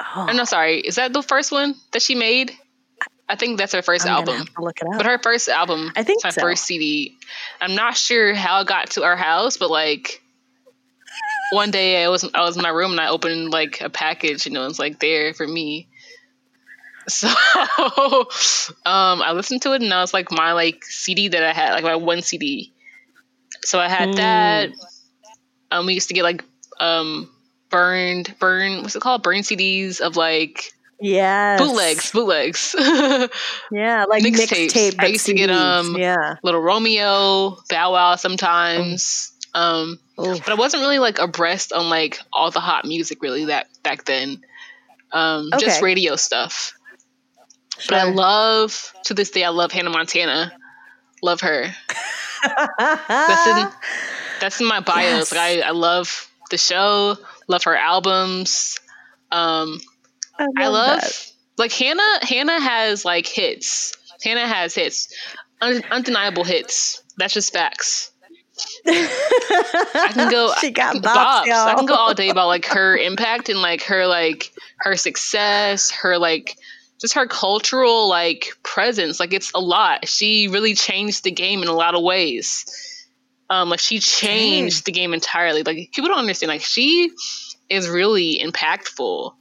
[0.00, 0.78] oh, Oh no, sorry.
[0.80, 2.52] Is that the first one that she made?
[3.28, 4.36] I think that's her 1st I'm gonna album.
[4.46, 4.96] have to look it up.
[4.98, 6.40] But her first album, I think my so.
[6.40, 7.16] first CD.
[7.60, 10.22] I'm not sure how it got to our house, but like
[11.52, 14.46] one day I was I was in my room and I opened like a package,
[14.46, 15.88] you know, it's like there for me.
[17.08, 21.52] So um I listened to it and that was like my like CD that I
[21.52, 22.72] had, like my one CD.
[23.62, 24.16] So I had Mm.
[24.16, 24.70] that.
[25.70, 26.44] Um we used to get like
[26.80, 27.30] um
[27.70, 29.22] burned burn what's it called?
[29.22, 31.60] Burn CDs of like Yes.
[31.60, 32.74] bootlegs, bootlegs.
[33.70, 34.68] Yeah, like Mixtapes.
[34.72, 34.94] mixtape.
[34.98, 36.36] I used to get, um, Yeah.
[36.42, 39.32] Little Romeo, Bow Wow sometimes.
[39.54, 40.38] Um, Oof.
[40.44, 44.04] but I wasn't really like abreast on like all the hot music really that back
[44.04, 44.42] then.
[45.12, 46.72] Um, just radio stuff.
[47.88, 50.52] But I love to this day I love Hannah Montana.
[51.22, 51.74] Love her.
[52.78, 53.68] That's in
[54.40, 55.30] that's in my bios.
[55.30, 55.32] Yes.
[55.32, 57.16] Like I, I love the show,
[57.48, 58.78] love her albums.
[59.32, 59.80] Um,
[60.38, 61.32] I love that.
[61.58, 62.18] like Hannah.
[62.22, 63.94] Hannah has like hits.
[64.22, 65.08] Hannah has hits,
[65.60, 67.02] Un- undeniable hits.
[67.18, 68.10] That's just facts.
[68.86, 70.52] I can go.
[70.60, 71.44] she got bops.
[71.46, 71.50] bops.
[71.50, 75.90] I can go all day about like her impact and like her like her success,
[75.90, 76.56] her like
[77.00, 79.20] just her cultural like presence.
[79.20, 80.08] Like it's a lot.
[80.08, 82.64] She really changed the game in a lot of ways.
[83.48, 85.62] Um, like she changed the game entirely.
[85.62, 86.48] Like people don't understand.
[86.48, 87.10] Like she
[87.68, 89.34] is really impactful.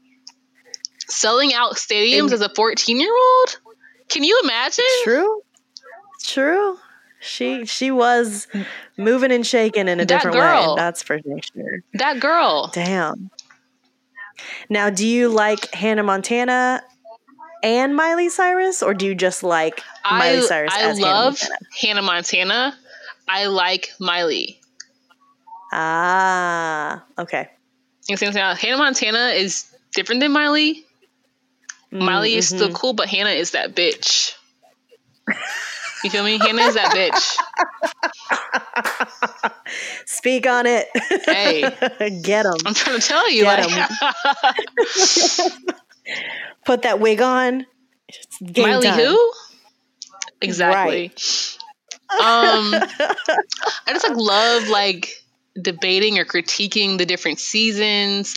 [1.08, 3.60] Selling out stadiums And- as a 14 year old?
[4.10, 4.86] Can you imagine?
[5.04, 5.42] True.
[6.24, 6.78] True.
[7.22, 8.48] She she was
[8.98, 10.76] moving and shaking in a That different girl.
[10.76, 10.82] way.
[10.82, 11.80] That's for sure.
[11.96, 12.68] That girl.
[12.74, 13.32] Damn.
[14.70, 16.84] Now, do you like Hannah Montana
[17.64, 21.52] and Miley Cyrus, or do you just like Miley I, Cyrus I as love Hannah
[21.52, 21.80] Montana?
[21.82, 22.78] Hannah Montana.
[23.28, 24.60] I like Miley.
[25.72, 27.50] Ah, okay.
[28.08, 28.58] You see what I'm saying?
[28.58, 30.85] Hannah Montana is different than Miley.
[31.96, 32.74] Miley is still Mhm.
[32.76, 34.34] cool, but Hannah is that bitch.
[36.04, 36.38] You feel me?
[36.38, 37.38] Hannah is that bitch.
[40.06, 40.88] Speak on it.
[41.26, 41.62] Hey.
[42.24, 42.54] get him.
[42.66, 43.44] I'm trying to tell you.
[43.44, 43.88] Get Like,
[46.66, 47.66] Put that wig on.
[48.56, 49.00] Miley time.
[49.00, 49.32] who?
[50.42, 51.08] Exactly.
[52.12, 55.10] Um I just like love like
[55.60, 58.36] debating or critiquing the different seasons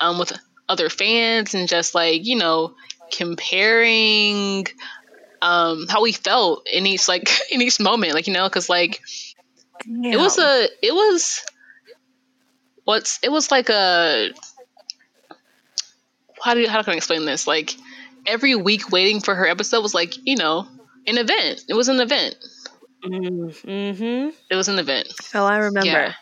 [0.00, 0.32] um with
[0.70, 2.74] other fans and just like, you know,
[3.12, 4.66] comparing
[5.42, 9.02] um how we felt in each like in each moment, like you know, cuz like
[9.86, 11.42] it was a it was
[12.84, 14.30] what's it was like a
[16.42, 17.46] how do you, how can I explain this?
[17.46, 17.74] Like
[18.26, 20.68] every week waiting for her episode was like you know
[21.06, 21.64] an event.
[21.68, 22.36] It was an event.
[23.04, 24.30] Mm-hmm.
[24.50, 25.08] It was an event.
[25.34, 25.88] Oh, I remember.
[25.88, 26.12] Yeah.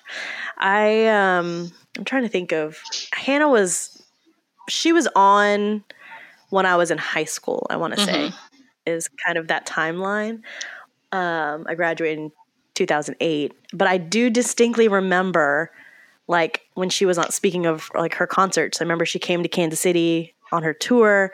[0.57, 2.81] I um I'm trying to think of
[3.13, 3.98] Hannah was
[4.69, 5.85] she was on
[6.51, 8.33] when I was in high school, I want to say.
[8.87, 10.43] Is kind of that timeline.
[11.13, 12.33] Um I graduated in
[12.75, 15.71] 2008, but I do distinctly remember
[16.27, 18.81] like when she was on speaking of like her concerts.
[18.81, 21.33] I remember she came to Kansas City on her tour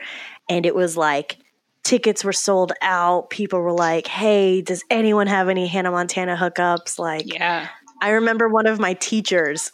[0.48, 1.38] and it was like
[1.84, 3.30] tickets were sold out.
[3.30, 7.68] People were like, "Hey, does anyone have any Hannah Montana hookups?" Like Yeah.
[8.04, 9.72] I remember one of my teachers,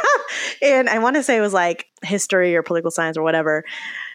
[0.62, 3.64] and I want to say it was like history or political science or whatever.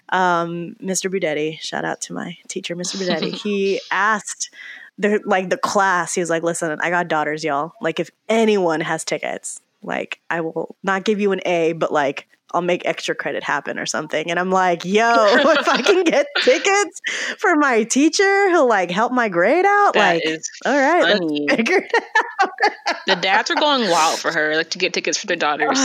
[0.09, 1.09] Um, Mr.
[1.09, 2.97] Budetti, shout out to my teacher, Mr.
[2.97, 3.31] Budetti.
[3.41, 4.53] he asked
[4.97, 6.13] the like the class.
[6.13, 7.71] He was like, "Listen, I got daughters, y'all.
[7.79, 12.27] Like, if anyone has tickets, like, I will not give you an A, but like."
[12.53, 14.29] I'll make extra credit happen or something.
[14.29, 17.01] And I'm like, yo, if I can get tickets
[17.37, 21.87] for my teacher who'll like help my grade out, That like, all right, let's figure
[21.89, 25.77] it The dads are going wild for her, like to get tickets for their daughters.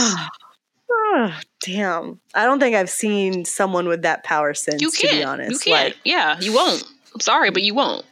[0.91, 2.19] Oh, damn.
[2.33, 5.29] I don't think I've seen someone with that power since, you to be can't.
[5.29, 5.65] honest.
[5.65, 5.89] You can't.
[5.89, 6.83] Like, yeah, you won't.
[7.13, 8.05] I'm sorry, but you won't.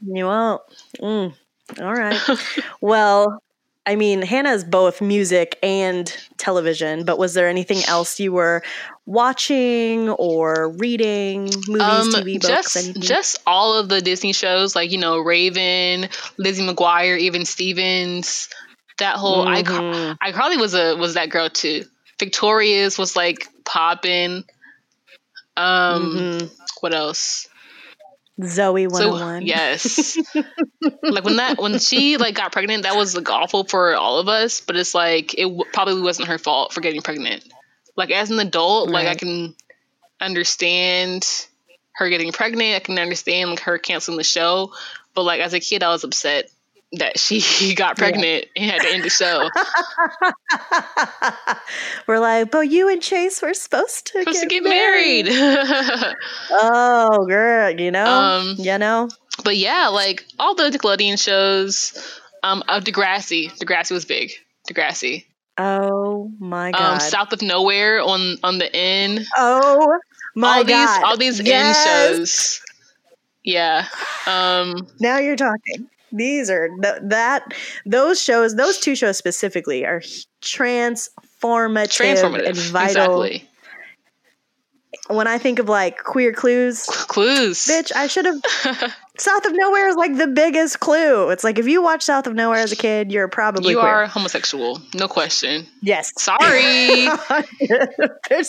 [0.00, 0.62] you won't.
[1.00, 1.34] Mm.
[1.80, 2.20] All right.
[2.80, 3.42] well,
[3.86, 8.62] I mean, Hannah's both music and television, but was there anything else you were
[9.04, 11.44] watching or reading?
[11.68, 13.02] Movies, Um, TV, books, just anything?
[13.02, 16.08] just all of the Disney shows, like you know, Raven,
[16.38, 18.48] Lizzie McGuire, Even Stevens.
[18.98, 20.16] That whole I Mhm.
[20.24, 21.84] iCarly was a was that girl too.
[22.18, 24.44] Victorious was like popping.
[25.56, 26.50] Um, Mhm.
[26.80, 27.48] what else?
[28.40, 29.42] Zoey So 101.
[29.46, 30.16] yes,
[31.02, 34.28] like when that when she like got pregnant, that was like awful for all of
[34.28, 34.60] us.
[34.60, 37.44] But it's like it w- probably wasn't her fault for getting pregnant.
[37.96, 39.54] Like as an adult, like I can
[40.20, 41.26] understand
[41.94, 42.74] her getting pregnant.
[42.74, 44.72] I can understand like her canceling the show.
[45.14, 46.50] But like as a kid, I was upset
[46.98, 49.48] that she got pregnant and had to end the show.
[52.06, 55.28] we're like, but you and Chase were supposed to Supposed to get get married.
[56.50, 59.08] Oh, girl, you know, Um, you know.
[59.44, 62.20] but yeah, like all the Nickelodeon shows.
[62.42, 63.50] Um, uh, Degrassi.
[63.58, 64.32] Degrassi was big.
[64.70, 65.24] Degrassi.
[65.56, 66.94] Oh my god.
[66.94, 69.24] um, South of Nowhere on on the N.
[69.36, 69.98] oh
[70.34, 70.66] my all god.
[70.66, 71.86] these all these Yes.
[71.86, 72.60] N shows.
[73.44, 73.86] Yeah.
[74.26, 75.88] Um Now you're talking.
[76.16, 77.52] These are th- that
[77.84, 80.00] those shows, those two shows specifically are
[80.42, 81.10] transformative,
[81.42, 82.46] transformative.
[82.46, 83.22] and vital.
[83.24, 83.50] Exactly.
[85.08, 87.66] When I think of like queer clues, Clues.
[87.66, 88.40] bitch, I should have
[89.16, 91.30] South of Nowhere is like the biggest clue.
[91.30, 93.88] It's like if you watch South of Nowhere as a kid, you're probably you queer.
[93.88, 94.80] are homosexual.
[94.92, 95.66] No question.
[95.82, 96.12] yes.
[96.18, 97.06] Sorry.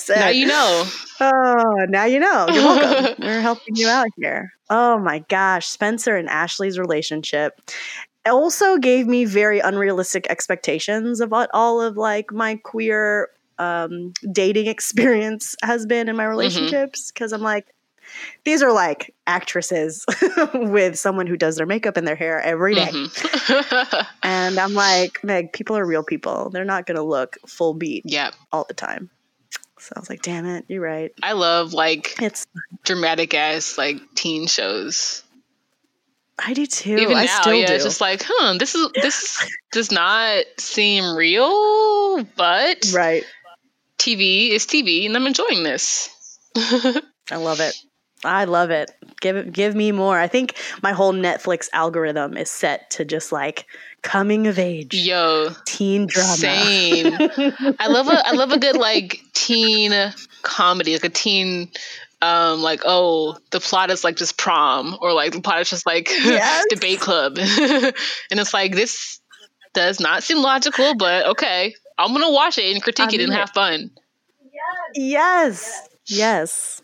[0.09, 0.86] now you know.
[1.20, 2.47] Oh, now you know.
[2.51, 3.16] You're welcome.
[3.26, 4.53] We're helping you out here.
[4.70, 7.59] Oh my gosh, Spencer and Ashley's relationship
[8.26, 14.68] also gave me very unrealistic expectations of what all of like my queer um, dating
[14.68, 17.68] experience has been in my relationships because I'm like
[18.43, 20.06] these are like actresses
[20.53, 22.88] with someone who does their makeup and their hair every day.
[22.91, 24.08] Mhm.
[24.24, 26.49] And I'm like, Meg, people are real people.
[26.49, 28.32] They're not going to look full beat yeah.
[28.51, 29.10] all the time.
[29.80, 31.12] So I was like, damn it, you're right.
[31.22, 32.47] I love like It's
[32.84, 35.24] dramatic ass like teen shows.
[36.38, 36.95] I do too.
[36.95, 37.74] Even I now, still yeah, do.
[37.74, 43.24] it's just like, huh, this is this does not seem real, but right.
[43.97, 46.10] TV is TV, and I'm enjoying this.
[46.58, 47.76] I love it.
[48.26, 48.91] I love it.
[49.21, 50.19] Give it give me more.
[50.19, 53.65] I think my whole Netflix algorithm is set to just like
[54.01, 56.36] coming of age Yo, teen drama.
[56.36, 57.13] same.
[57.80, 59.93] I love a I love a good like teen
[60.41, 61.69] comedy, like a teen
[62.21, 65.86] um like oh the plot is like just prom or like the plot is just
[65.86, 66.65] like Yes.
[66.69, 67.93] debate club and
[68.39, 69.19] it's like this
[69.73, 73.34] does not seem logical but okay i'm gonna watch it and critique I'm it and
[73.34, 73.91] have fun
[74.95, 75.89] yes.
[76.07, 76.82] Yes.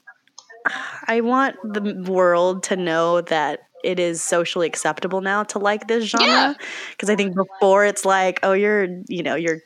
[1.07, 6.05] I want the world to know that it is socially acceptable now to like this
[6.05, 6.27] genre.
[6.27, 6.53] Yeah.
[6.91, 9.59] Because I think before it's like, oh, you're, you know, you're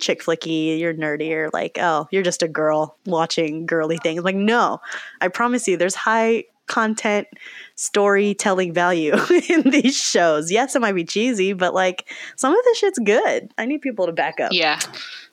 [0.00, 4.22] chick flicky, you're nerdy, or like, oh, you're just a girl watching girly things.
[4.22, 4.78] Like, no,
[5.20, 7.26] I promise you, there's high content
[7.74, 9.14] storytelling value
[9.48, 10.52] in these shows.
[10.52, 13.52] Yes, it might be cheesy, but like some of this shit's good.
[13.58, 14.52] I need people to back up.
[14.52, 14.78] yeah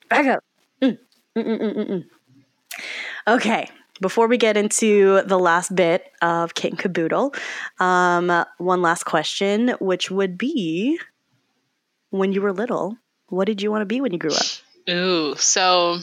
[0.10, 0.44] Back up.
[0.82, 0.98] Mm,
[1.36, 2.04] mm, mm, mm.
[3.28, 3.70] Okay.
[4.02, 7.34] Before we get into the last bit of King Caboodle,
[7.80, 11.00] um, one last question, which would be
[12.10, 12.98] when you were little,
[13.30, 14.46] what did you want to be when you grew up?
[14.90, 16.00] Ooh, so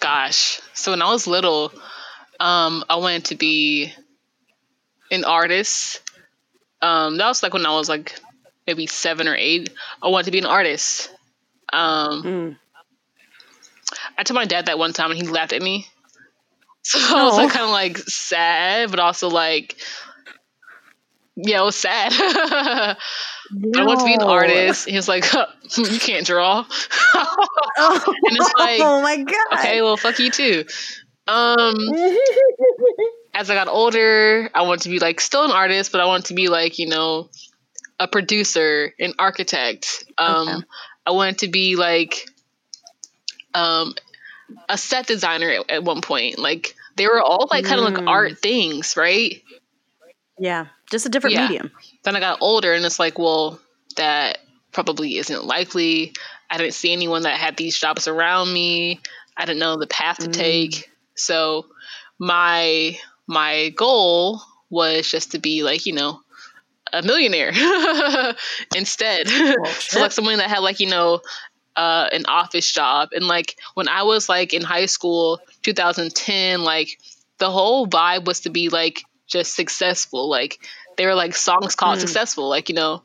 [0.00, 0.60] gosh.
[0.74, 1.72] So when I was little,
[2.40, 3.92] um, I wanted to be
[5.10, 6.02] an artist.
[6.82, 8.18] Um, that was like when I was like
[8.66, 9.70] maybe seven or eight.
[10.02, 11.10] I wanted to be an artist.
[11.72, 12.56] Um, Mm.
[14.18, 15.86] I told my dad that one time and he laughed at me.
[16.98, 19.76] So I was like kind of like sad, but also like,
[21.36, 22.12] yeah, it was sad.
[22.16, 22.96] I
[23.84, 24.88] want to be an artist.
[24.88, 26.64] He was like, huh, you can't draw.
[27.78, 29.58] Oh, And it's like, oh my god.
[29.58, 30.64] okay, well, fuck you too.
[31.26, 31.74] Um,
[33.34, 36.26] as I got older, I wanted to be like still an artist, but I wanted
[36.26, 37.28] to be like, you know,
[37.98, 40.04] a producer, an architect.
[40.18, 40.62] Um, Okay.
[41.06, 42.28] I wanted to be like
[43.54, 43.94] um,
[44.68, 46.38] a set designer at, at one point.
[46.38, 48.08] Like they were all like kind of like Mm.
[48.08, 49.42] art things, right?
[50.38, 51.42] yeah, just a different Yeah.
[51.48, 51.70] medium.
[52.04, 53.58] Then I got older and it's like, well,
[53.96, 54.38] that
[54.72, 56.12] probably isn't likely.
[56.50, 59.00] I didn't see anyone that had these jobs around me.
[59.36, 60.32] I didn't know the path to Mm.
[60.32, 60.90] take.
[61.16, 61.66] So
[62.18, 64.40] my my goal
[64.70, 66.20] was just to be like, you know,
[66.92, 67.52] a millionaire
[68.76, 69.28] instead.
[69.78, 71.20] so like someone that had like, you know,
[71.76, 73.10] uh, an office job.
[73.12, 76.98] And like when I was like in high school, 2010, like
[77.38, 80.28] the whole vibe was to be like just successful.
[80.28, 80.58] Like
[80.96, 82.00] they were like songs called Mm.
[82.00, 82.48] successful.
[82.48, 83.02] Like, you know,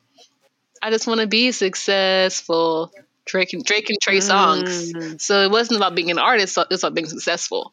[0.81, 2.91] I just want to be successful.
[3.25, 4.93] Drake and Drake and Trey Songz.
[4.93, 5.21] Mm.
[5.21, 7.71] So it wasn't about being an artist, it was about being successful.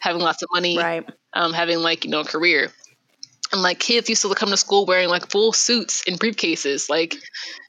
[0.00, 1.08] Having lots of money, Right.
[1.32, 2.72] um, having like, you know, a career.
[3.52, 7.14] And like kids used to come to school wearing like full suits and briefcases, like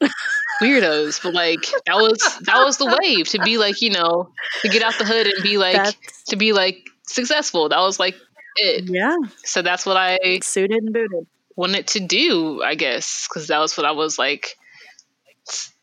[0.62, 1.22] weirdos.
[1.22, 4.30] But like that was that was the wave to be like, you know,
[4.62, 7.68] to get out the hood and be like That's to be like successful.
[7.68, 8.14] That was like
[8.56, 8.84] it.
[8.88, 11.26] yeah, So that's what I suited and booted.
[11.56, 14.56] wanted to do, I guess, because that was what I was like.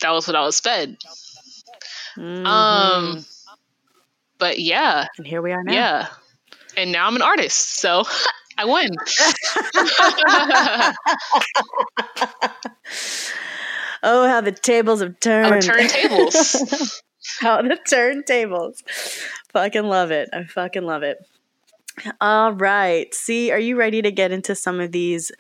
[0.02, 0.98] That was what I was fed.
[2.18, 2.46] Mhm.
[2.46, 3.26] Um,
[4.38, 5.74] but yeah, and here we are now.
[5.74, 6.08] yeah,
[6.78, 8.04] and now I'm an artist, so
[8.58, 8.92] I win.
[14.04, 15.48] Oh, how the tables have turned.
[15.48, 17.02] I'm a turntables.
[17.40, 18.82] how the turntables.
[19.54, 20.30] Fucking love it.
[20.34, 21.18] I fucking love it.
[22.20, 23.14] All right.
[23.14, 25.32] Cee, are you ready to get into some of these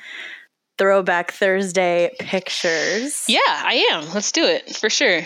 [0.77, 3.25] throwback Thursday pictures?
[3.27, 4.13] yeah, I am.
[4.13, 5.21] Let's do it for sure.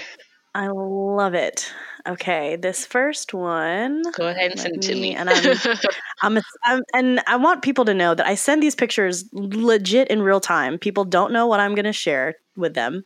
[0.53, 1.73] I love it.
[2.07, 4.03] Okay, this first one.
[4.13, 5.15] Go ahead and send it to me- me.
[5.15, 5.57] and I'm-
[6.21, 10.07] I'm, a, I'm and I want people to know that I send these pictures legit
[10.09, 10.77] in real time.
[10.77, 13.05] People don't know what I'm going to share with them.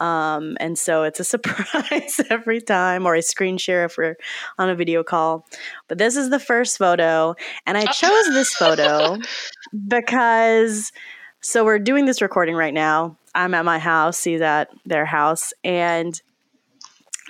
[0.00, 4.16] Um, and so it's a surprise every time, or a screen share if we're
[4.58, 5.46] on a video call.
[5.88, 7.34] But this is the first photo,
[7.66, 9.18] and I chose this photo
[9.88, 10.92] because
[11.40, 13.16] so we're doing this recording right now.
[13.34, 16.20] I'm at my house, he's at their house, and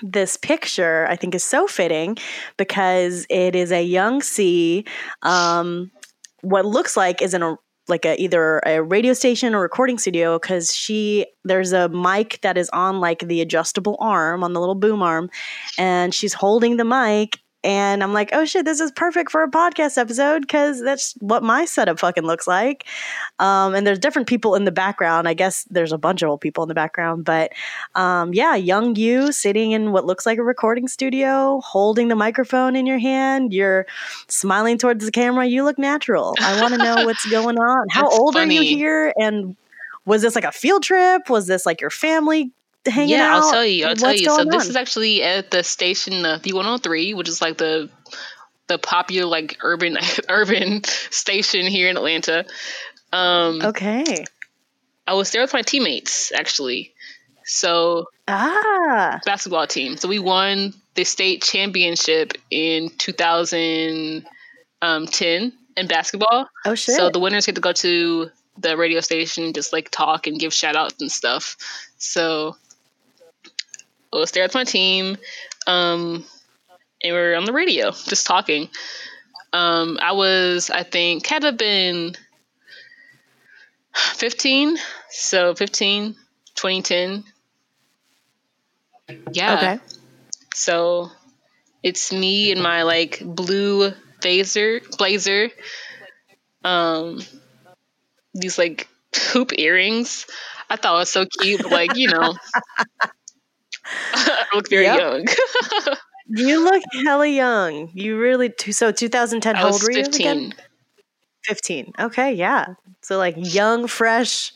[0.03, 2.16] this picture I think is so fitting
[2.57, 4.84] because it is a young Cee.
[5.22, 5.90] Um,
[6.42, 7.57] what looks like is in a
[7.88, 12.59] like a either a radio station or recording studio because she there's a mic that
[12.59, 15.30] is on like the adjustable arm on the little boom arm
[15.78, 19.50] and she's holding the mic and I'm like, oh shit, this is perfect for a
[19.50, 22.84] podcast episode because that's what my setup fucking looks like.
[23.40, 25.26] Um, and there's different people in the background.
[25.26, 27.52] I guess there's a bunch of old people in the background, but
[27.96, 32.76] um, yeah, young you sitting in what looks like a recording studio, holding the microphone
[32.76, 33.52] in your hand.
[33.52, 33.86] You're
[34.28, 35.44] smiling towards the camera.
[35.44, 36.36] You look natural.
[36.40, 37.86] I want to know what's going on.
[37.90, 39.12] How old are you here?
[39.16, 39.56] And
[40.04, 41.28] was this like a field trip?
[41.28, 42.52] Was this like your family
[42.91, 43.45] hanging yeah, out?
[43.45, 43.86] I'll tell you.
[43.86, 44.24] I'll tell you.
[44.24, 44.70] So going this on?
[44.70, 47.91] is actually at the station uh, V103, which is like the
[48.68, 52.45] the popular like urban urban station here in Atlanta.
[53.12, 54.24] Um, okay.
[55.07, 56.93] I was there with my teammates actually.
[57.45, 59.97] So Ah, basketball team.
[59.97, 66.49] So we won the state championship in 2010 in basketball.
[66.66, 66.97] oh shit.
[66.97, 68.28] So the winners get to go to
[68.59, 71.57] the radio station, just like talk and give shout outs and stuff.
[71.97, 72.57] So
[74.12, 75.16] was there with my team,
[75.66, 76.24] um,
[77.02, 78.68] and we were on the radio, just talking.
[79.52, 82.16] Um, I was, I think, had to have been
[83.94, 84.76] 15.
[85.11, 86.14] So 15,
[86.54, 87.24] 2010.
[89.32, 89.54] Yeah.
[89.54, 89.80] okay.
[90.54, 91.11] So
[91.82, 95.50] it's me in my like blue blazer blazer.
[96.64, 97.20] Um
[98.34, 100.26] these like hoop earrings.
[100.70, 102.34] I thought it was so cute, but like, you know.
[104.12, 104.99] I look very Yep.
[105.01, 105.26] young.
[106.30, 107.91] You look hella young.
[107.95, 109.57] You really so 2010.
[109.57, 110.51] I How old were you again?
[110.51, 110.55] 15.
[111.45, 111.93] 15.
[111.99, 112.74] Okay, yeah.
[113.01, 114.53] So like young, fresh,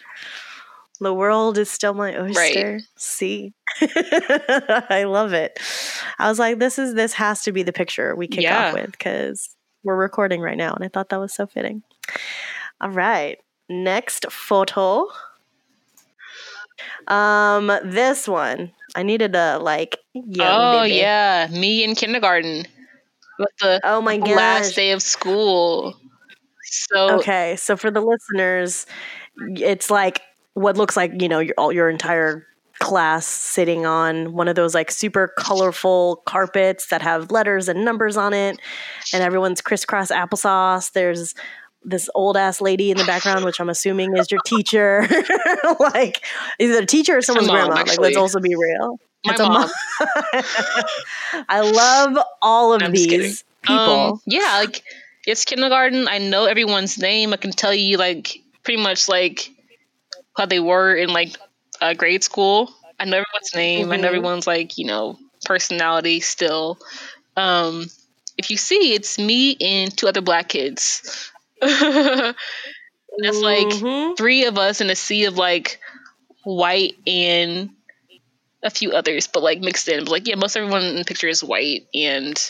[1.00, 2.72] The world is still my oyster.
[2.74, 2.82] Right.
[2.96, 5.58] See, I love it.
[6.18, 8.68] I was like, this is this has to be the picture we kick Yeah.
[8.68, 9.48] off with because
[9.82, 11.82] we're recording right now, and I thought that was so fitting.
[12.82, 13.38] All right,
[13.70, 15.06] next photo.
[17.08, 19.98] Um, this one I needed a like.
[20.14, 20.84] young oh baby.
[20.84, 22.66] yeah, me in kindergarten
[23.38, 24.36] with the Oh my gosh.
[24.36, 25.96] last day of school.
[26.62, 28.86] So Okay, so for the listeners,
[29.56, 30.20] it's like
[30.54, 32.46] what looks like you know your all your entire
[32.80, 38.16] class sitting on one of those like super colorful carpets that have letters and numbers
[38.16, 38.58] on it,
[39.12, 40.92] and everyone's crisscross applesauce.
[40.92, 41.34] There's
[41.84, 45.06] this old ass lady in the background, which I'm assuming is your teacher,
[45.80, 46.24] like
[46.58, 47.84] either a teacher or someone's mom, grandma.
[47.84, 48.98] Like, let's also be real.
[49.24, 49.70] my It's a mom.
[51.48, 53.92] I love all of I'm these people.
[53.92, 54.82] Um, yeah, like
[55.26, 56.08] it's kindergarten.
[56.08, 57.32] I know everyone's name.
[57.32, 59.50] I can tell you like pretty much like
[60.36, 61.36] how they were in like
[61.80, 62.72] uh, grade school.
[62.98, 63.92] I know everyone's name.
[63.92, 64.08] I know Mhm.
[64.08, 66.78] everyone's like you know personality still.
[67.36, 67.86] Um,
[68.38, 71.30] if you see, it's me and two other black kids.
[73.18, 74.16] That's like Mhm.
[74.16, 75.80] three of us in a sea of like
[76.44, 77.70] white and
[78.62, 80.04] a few others, but like mixed in.
[80.04, 82.40] But like, yeah, most everyone in the picture is white, and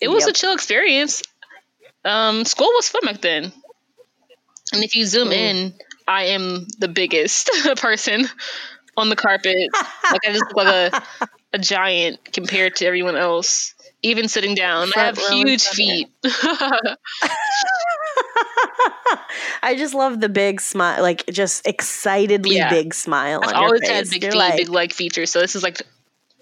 [0.00, 1.22] it was a chill experience.
[2.04, 3.52] Um, school was fun back then,
[4.72, 5.32] and if you zoom Mm.
[5.32, 5.74] in,
[6.06, 8.26] I am the biggest person
[8.96, 9.56] on the carpet.
[10.10, 10.92] like I just look like a
[11.54, 13.74] a giant compared to everyone else.
[14.02, 16.08] Even sitting down, I have huge feet.
[19.62, 22.70] I just love the big smile, like just excitedly Yeah.
[22.70, 24.12] big smile I've on your always face.
[24.12, 25.82] had big like, big leg features, so this is like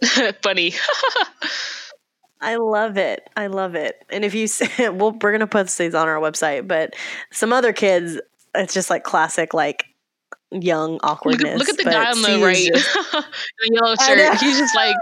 [0.42, 0.72] funny.
[2.40, 3.28] I love it.
[3.36, 4.02] I love it.
[4.08, 4.48] And if you,
[4.92, 6.94] well, we're gonna put these on our website, but
[7.30, 8.18] some other kids,
[8.54, 9.84] it's just like classic, like
[10.50, 11.52] young Look awkwardness.
[11.52, 13.24] at, look at the guy on the right, just- the
[13.72, 14.38] yellow shirt.
[14.40, 14.96] He's just like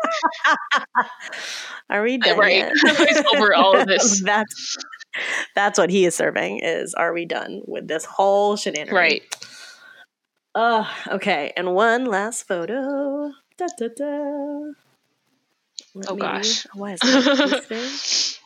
[1.90, 2.70] are we done right.
[3.34, 4.20] over all of this.
[4.22, 4.76] that's
[5.54, 6.60] that's what he is serving.
[6.62, 8.94] Is are we done with this whole shenanigan?
[8.94, 9.22] right.
[10.54, 13.30] Uh, okay, and one last photo.
[13.56, 14.72] Da, da, da.
[16.08, 16.66] Oh, me- gosh.
[16.74, 18.38] Why is that this thing?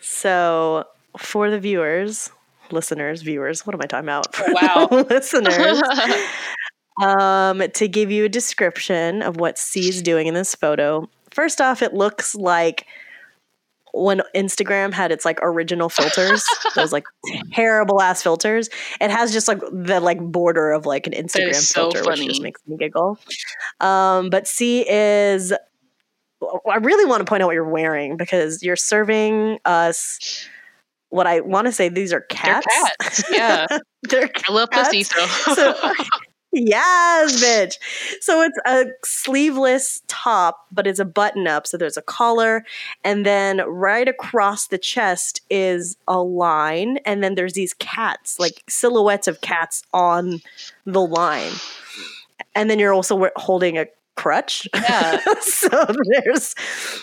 [0.00, 0.84] So,
[1.16, 2.30] for the viewers,
[2.70, 4.34] listeners, viewers, what am I talking about?
[4.34, 4.88] For Wow.
[5.10, 5.82] listeners,
[7.02, 11.08] um, to give you a description of what Cee is doing in this photo.
[11.30, 12.86] First off, it looks like
[13.94, 17.04] when Instagram had its like original filters, those like
[17.52, 18.68] terrible ass filters.
[19.00, 22.42] It has just like the like border of like an Instagram so filter, which just
[22.42, 23.18] makes me giggle.
[23.80, 25.52] Um, but Cee is.
[26.70, 30.46] I really want to point out what you're wearing because you're serving us.
[31.10, 32.66] What I want to say, these are They're cats.
[33.00, 33.24] cats.
[33.32, 33.66] Yeah.
[34.10, 35.08] They're I love Cats.
[35.44, 35.74] so.
[36.52, 37.74] yes, bitch.
[38.20, 41.66] So it's a sleeveless top, but it's a button up.
[41.66, 42.64] So there's a collar,
[43.04, 48.62] and then right across the chest is a line, and then there's these cats, like
[48.68, 50.40] silhouettes of cats on
[50.86, 51.52] the line,
[52.54, 53.86] and then you're also holding a
[54.16, 54.66] crutch.
[54.74, 55.20] Yeah.
[55.40, 55.68] so
[56.24, 56.54] there's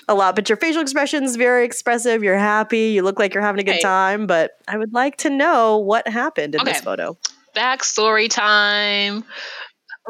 [0.09, 2.23] a lot, but your facial expression is very expressive.
[2.23, 2.89] You're happy.
[2.89, 3.81] You look like you're having a good Right.
[3.81, 4.27] time.
[4.27, 7.15] But I would like to know what happened in this Okay.
[7.55, 9.23] Backstory time.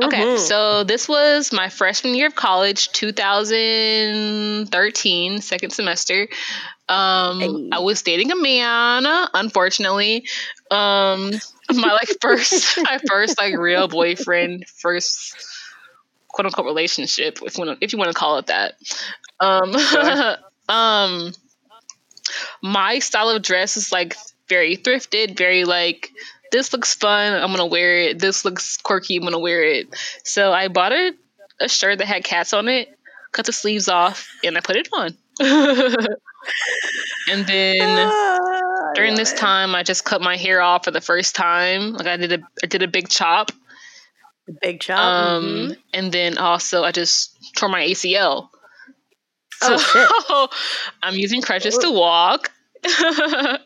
[0.04, 0.40] Okay, Mhm.
[0.40, 6.28] so this was my freshman year of college, 2013, second semester.
[6.90, 7.70] Um, Hey.
[7.72, 10.28] I was dating a man, unfortunately.
[10.70, 11.32] Um,
[11.74, 15.34] my like first, my first like real boyfriend, first
[16.28, 18.74] quote unquote relationship, if you want, if you want to call it that.
[19.40, 20.36] Um, Sure.
[20.70, 21.32] um,
[22.62, 24.16] my style of dress is like
[24.50, 26.12] very thrifted, very like
[26.52, 27.34] this looks fun.
[27.34, 28.20] I'm gonna wear it.
[28.20, 29.18] This looks quirky.
[29.18, 29.88] I'm gonna wear it.
[30.24, 31.14] So I bought a,
[31.60, 32.90] a shirt that had cats on it,
[33.32, 35.16] cut the sleeves off, and I put it on.
[37.30, 39.38] and then Ah, during this it.
[39.38, 41.94] time, I just cut my hair off for the first time.
[41.94, 43.52] Like I did a I did a big chop.
[44.48, 45.00] The big chop.
[45.00, 45.78] Um, mhm.
[45.94, 48.50] and then also I just tore my ACL.
[49.62, 50.48] Oh, So
[51.04, 52.52] I'm using crutches to walk.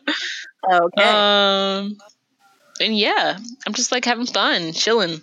[0.70, 1.02] Okay.
[1.04, 1.96] Um,
[2.80, 5.20] and yeah, I'm just like having fun, chilling.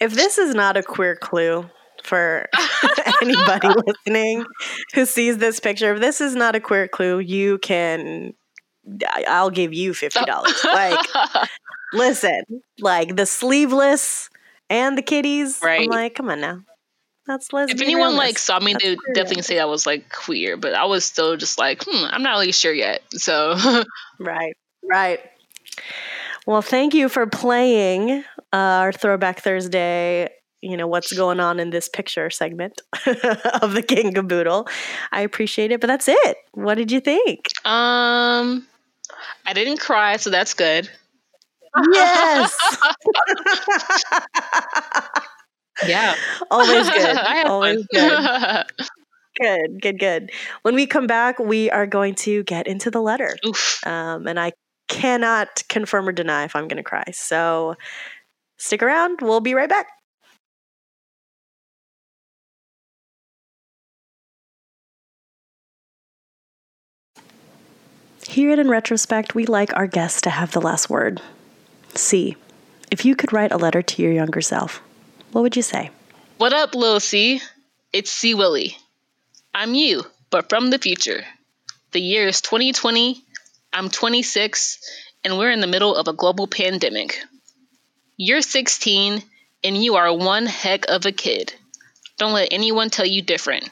[0.00, 1.68] if this is not a queer clue
[2.02, 2.48] for
[3.22, 4.44] anybody listening
[4.94, 8.34] who sees this picture, if this is not a queer clue, you can.
[9.06, 10.58] I'll give you fifty dollars.
[10.64, 10.98] like,
[11.92, 12.42] listen,
[12.80, 14.30] like the sleeveless
[14.70, 15.60] and the kitties.
[15.62, 15.82] Right.
[15.82, 16.62] I'm like, come on now.
[17.26, 17.76] That's lesbian.
[17.78, 20.74] if anyone like saw me, That's they would definitely say I was like queer, but
[20.74, 23.02] I was still just like, hmm, I'm not really sure yet.
[23.12, 23.54] So
[24.18, 24.56] Right.
[24.82, 25.20] Right.
[26.46, 30.28] Well, thank you for playing uh, our Throwback Thursday.
[30.62, 32.82] You know what's going on in this picture segment
[33.62, 34.68] of the King Caboodle.
[35.10, 36.36] I appreciate it, but that's it.
[36.52, 37.46] What did you think?
[37.64, 38.66] Um,
[39.46, 40.90] I didn't cry, so that's good.
[41.92, 42.56] Yes.
[45.86, 46.14] Yeah.
[46.50, 47.16] Always good.
[47.46, 48.64] Always good.
[49.40, 50.30] Good, good, good.
[50.62, 53.36] When we come back, we are going to get into the letter.
[53.46, 53.80] Oof.
[53.86, 54.52] Um, and I
[54.90, 57.04] cannot confirm or deny if I'm going to cry.
[57.12, 57.76] So
[58.58, 59.20] stick around.
[59.22, 59.86] We'll be right back.
[68.28, 71.22] Here at In Retrospect, we like our guests to have the last word.
[71.94, 72.36] Cee.
[72.90, 74.82] If you could write a letter to your younger self,
[75.32, 75.90] what would you say?
[76.36, 77.40] What up, Lil Cee?
[77.92, 78.76] It's Cee Willie.
[79.54, 81.24] I'm you, but from the future.
[81.92, 83.24] The year is 2020.
[83.72, 84.78] I'm 26,
[85.22, 87.22] and we're in the middle of a global pandemic.
[88.16, 89.22] You're 16,
[89.62, 91.54] and you are one heck of a kid.
[92.18, 93.70] Don't let anyone tell you different.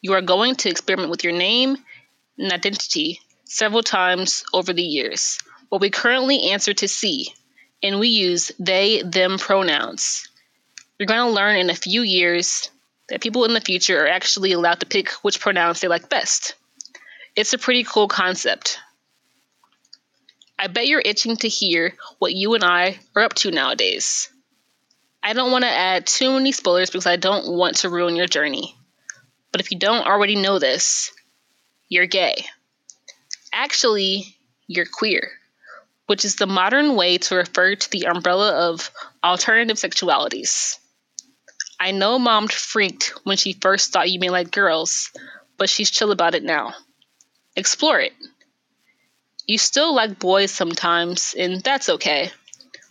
[0.00, 1.76] You are going to experiment with your name
[2.38, 5.40] and identity several times over the years,
[5.70, 7.34] but we currently answer to Cee,
[7.82, 10.28] and we use they, them pronouns.
[10.98, 12.70] You're going to learn in a few years
[13.08, 16.54] that people in the future are actually allowed to pick which pronouns they like best.
[17.34, 18.78] It's a pretty cool concept.
[20.62, 24.28] I bet you're itching to hear what you and I are up to nowadays.
[25.20, 28.28] I don't want to add too many spoilers because I don't want to ruin your
[28.28, 28.76] journey.
[29.50, 31.10] But if you don't already know this,
[31.88, 32.44] you're gay.
[33.52, 34.36] Actually,
[34.68, 35.32] you're queer,
[36.06, 38.92] which is the modern way to refer to the umbrella of
[39.24, 40.78] alternative sexualities.
[41.80, 45.10] I know mom freaked when she first thought you may like girls,
[45.58, 46.74] but she's chill about it now.
[47.56, 48.12] Explore it.
[49.46, 52.30] You still like boys sometimes, and that's okay,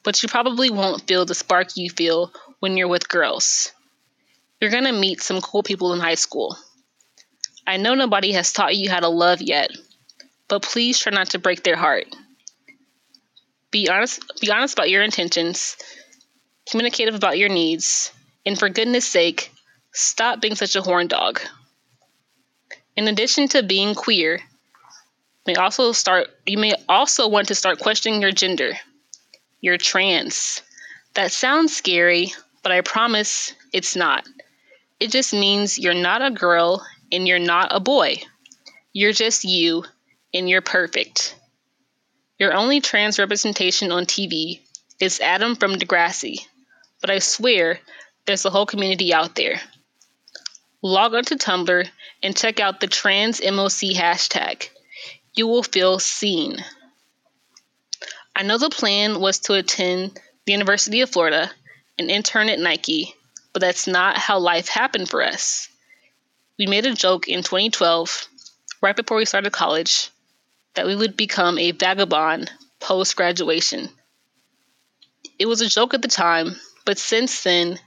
[0.03, 3.71] but you probably won't feel the spark you feel when you're with girls.
[4.59, 6.57] You're gonna meet some cool people in high school.
[7.65, 9.71] I know nobody has taught you how to love yet,
[10.47, 12.07] but please try not to break their heart.
[13.71, 15.77] Be honest be honest about your intentions,
[16.69, 18.11] communicative about your needs,
[18.45, 19.51] and for goodness sake,
[19.93, 21.39] stop being such a horn dog.
[22.97, 24.41] In addition to being queer,
[25.45, 28.73] may also start you may also want to start questioning your gender.
[29.59, 30.61] You're trans.
[31.13, 32.33] That sounds scary,
[32.63, 34.25] but I promise it's not.
[34.99, 38.21] It just means you're not a girl and you're not a boy.
[38.93, 39.83] You're just you
[40.33, 41.35] and you're perfect.
[42.39, 44.61] Your only trans representation on TV
[44.99, 46.39] is Adam from Degrassi,
[46.99, 47.79] but I swear
[48.25, 49.59] there's a whole community out there.
[50.81, 51.87] Log onto Tumblr
[52.23, 54.69] and check out the Trans MOC hashtag.
[55.33, 56.63] You will feel seen.
[58.35, 61.51] I know the plan was to attend the University of Florida
[61.97, 63.13] and intern at Nike,
[63.53, 65.69] but that's not how life happened for us.
[66.57, 68.27] We made a joke in 2012,
[68.81, 70.09] right before we started college,
[70.75, 73.89] that we would become a vagabond post graduation.
[75.39, 76.55] It was a joke at the time,
[76.85, 77.79] but since then,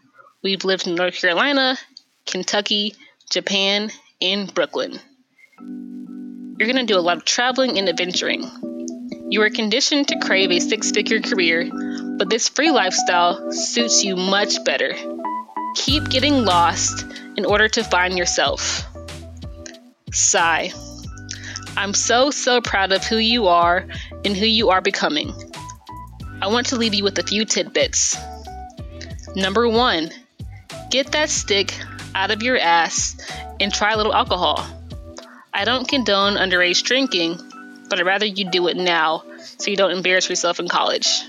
[0.42, 1.76] we've lived in North Carolina,
[2.26, 2.94] Kentucky,
[3.30, 3.90] Japan,
[4.20, 4.98] and Brooklyn.
[6.56, 8.48] You're going to do a lot of traveling and adventuring.
[9.28, 11.68] You are conditioned to crave a six figure career,
[12.16, 14.94] but this free lifestyle suits you much better.
[15.74, 18.84] Keep getting lost in order to find yourself.
[20.12, 20.72] Sigh.
[21.76, 23.84] I'm so, so proud of who you are
[24.24, 25.32] and who you are becoming.
[26.40, 28.16] I want to leave you with a few tidbits.
[29.34, 30.10] Number one,
[30.92, 31.74] get that stick
[32.14, 33.16] out of your ass
[33.58, 34.64] and try a little alcohol.
[35.56, 37.38] I don't condone underage drinking,
[37.88, 39.22] but I'd rather you do it now
[39.58, 41.22] so you don't embarrass yourself in college.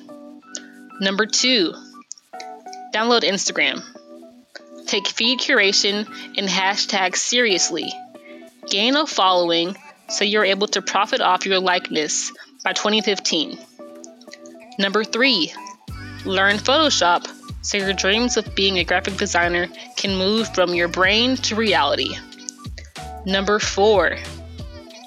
[1.00, 1.74] Number two,
[2.92, 3.84] download Instagram.
[4.88, 6.08] Take feed curation
[6.38, 7.94] and hashtags seriously.
[8.68, 9.78] Gain a following
[10.10, 12.32] so you're able to profit off your likeness
[12.64, 13.60] by 2015.
[14.80, 15.54] Number three,
[16.26, 17.28] learn Photoshop
[17.62, 19.68] so your dreams of being a graphic designer
[19.98, 22.16] can move from your brain to reality.
[23.26, 24.18] Number four,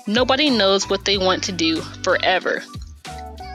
[0.07, 2.63] nobody knows what they want to do forever.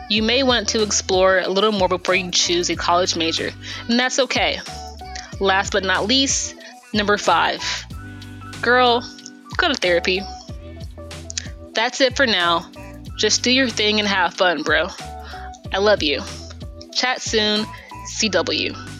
[0.09, 3.51] You may want to explore a little more before you choose a college major,
[3.89, 4.59] and that's okay.
[5.39, 6.55] Last but not least,
[6.93, 7.61] number five,
[8.61, 9.01] girl,
[9.57, 10.21] go to therapy.
[11.73, 12.69] That's it for now.
[13.17, 14.87] Just do your thing and have fun, bro.
[15.73, 16.21] I love you.
[16.93, 17.65] Chat soon,
[18.07, 18.92] CW.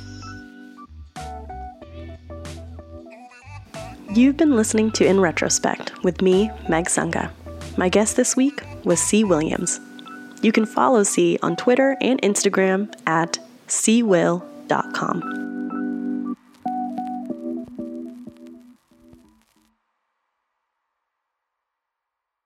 [4.15, 7.31] You've been listening to In Retrospect with me, Meg Sunga.
[7.77, 9.23] My guest this week was Cee.
[9.23, 9.79] Williams.
[10.43, 15.52] You can follow Cee on Twitter and Instagram at cwill.com.